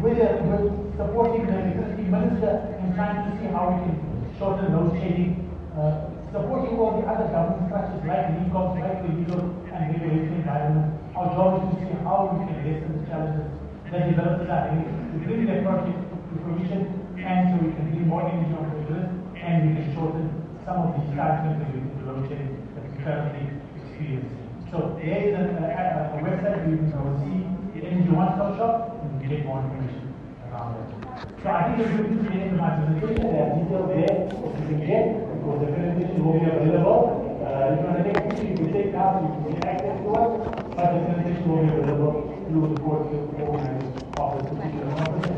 with, 0.00 0.16
the, 0.18 0.28
with 0.48 0.70
supporting 0.96 1.46
the 1.46 1.54
electricity 1.54 2.06
minister 2.06 2.78
and 2.78 2.94
trying 2.94 3.26
to 3.26 3.30
see 3.38 3.50
how 3.50 3.74
we 3.74 3.88
can 3.88 3.96
shorten 4.38 4.70
those 4.70 4.94
shading, 5.02 5.50
uh, 5.74 6.08
supporting 6.30 6.78
all 6.78 7.02
the 7.02 7.06
other 7.10 7.26
government 7.30 7.68
structures 7.68 8.02
like 8.06 8.32
NECOMs, 8.38 8.78
like 8.78 9.02
the 9.02 9.10
legal 9.18 9.42
and 9.70 9.80
regulatory 9.92 10.40
environment. 10.40 10.94
Our 11.14 11.26
job 11.34 11.50
is 11.58 11.62
to 11.74 11.76
see 11.84 11.94
how 12.06 12.32
we 12.32 12.46
can 12.46 12.58
lessen 12.62 12.90
the 12.96 13.02
challenges 13.10 13.50
that 13.90 14.02
developers 14.10 14.48
are 14.48 14.62
having 14.68 14.84
to 14.84 15.16
bring 15.26 15.46
their 15.46 15.62
project 15.62 16.07
to 16.38 16.44
fruition 16.44 17.08
and 17.18 17.50
so 17.50 17.66
we 17.66 17.72
can 17.74 17.90
bring 17.90 18.08
more 18.08 18.22
on 18.22 18.38
the 18.46 19.18
and 19.42 19.68
we 19.68 19.74
can 19.74 19.94
shorten 19.94 20.30
some 20.64 20.86
of 20.86 20.94
time 21.16 21.42
frames 21.42 21.58
that 21.58 21.70
we 21.74 21.80
can 21.82 22.28
shedding 22.28 22.54
that 22.74 22.84
we 22.84 22.90
currently 23.02 23.44
experience. 23.74 24.30
So 24.70 24.98
there 25.00 25.18
is 25.18 25.34
a, 25.34 25.44
a, 25.58 26.14
a 26.14 26.22
website 26.22 26.62
where 26.62 26.70
you 26.70 26.78
can 26.78 26.90
go 26.94 27.02
see 27.24 27.42
the 27.74 27.86
Energy 27.86 28.10
One 28.10 28.34
Stop 28.36 28.56
Shop 28.56 29.00
and 29.02 29.22
you 29.22 29.28
get 29.28 29.46
more 29.46 29.64
information 29.64 30.14
around 30.46 30.76
that. 30.78 31.26
So 31.42 31.46
I 31.50 31.72
think 31.72 31.80
it's 31.82 31.90
good 31.96 32.06
to 32.06 32.16
the 32.22 32.36
end 32.36 32.54
of 32.54 32.60
my 32.60 32.70
presentation. 32.76 33.32
There 33.32 33.42
are 33.42 33.54
details 33.58 33.88
there 33.88 34.14
that 34.28 34.52
you 34.58 34.66
can 34.68 34.80
get 34.86 35.04
because 35.18 35.58
the 35.58 35.68
presentation 35.72 36.18
will 36.22 36.36
be 36.38 36.46
available. 36.46 37.00
Uh, 37.38 37.74
you 37.74 37.82
to 37.82 38.02
take 38.04 38.18
pictures, 38.28 38.44
you 38.44 38.56
can 38.58 38.72
take 38.74 38.92
now 38.92 39.24
you 39.24 39.54
can 39.56 39.64
access 39.64 39.96
to 40.04 40.10
it. 40.12 40.30
But 40.76 40.86
the 40.92 41.00
presentation 41.08 41.44
will 41.48 41.62
be 41.64 41.70
available 41.72 42.14
through 42.46 42.66
the 42.68 42.78
course 42.82 43.08
of 43.08 43.22
the 43.32 43.42
organizers 43.42 43.98
of 44.18 44.28
this 44.36 44.46
particular 44.52 44.90
conference 44.94 45.37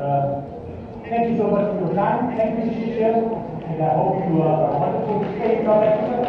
uh, 0.00 0.40
Thank 1.08 1.30
you 1.32 1.36
so 1.38 1.50
much 1.50 1.66
for 1.74 1.86
your 1.86 1.94
time. 1.94 2.36
Thank 2.36 2.64
you, 2.64 2.70
Shisha. 2.70 3.10
And 3.68 3.82
I 3.82 3.94
hope 3.96 4.22
you 4.30 4.42
are 4.42 4.70
a 4.70 4.78
wonderful 4.78 5.26
stay 5.36 5.58
in 5.58 5.64
South 5.66 5.82
Africa 5.82 6.20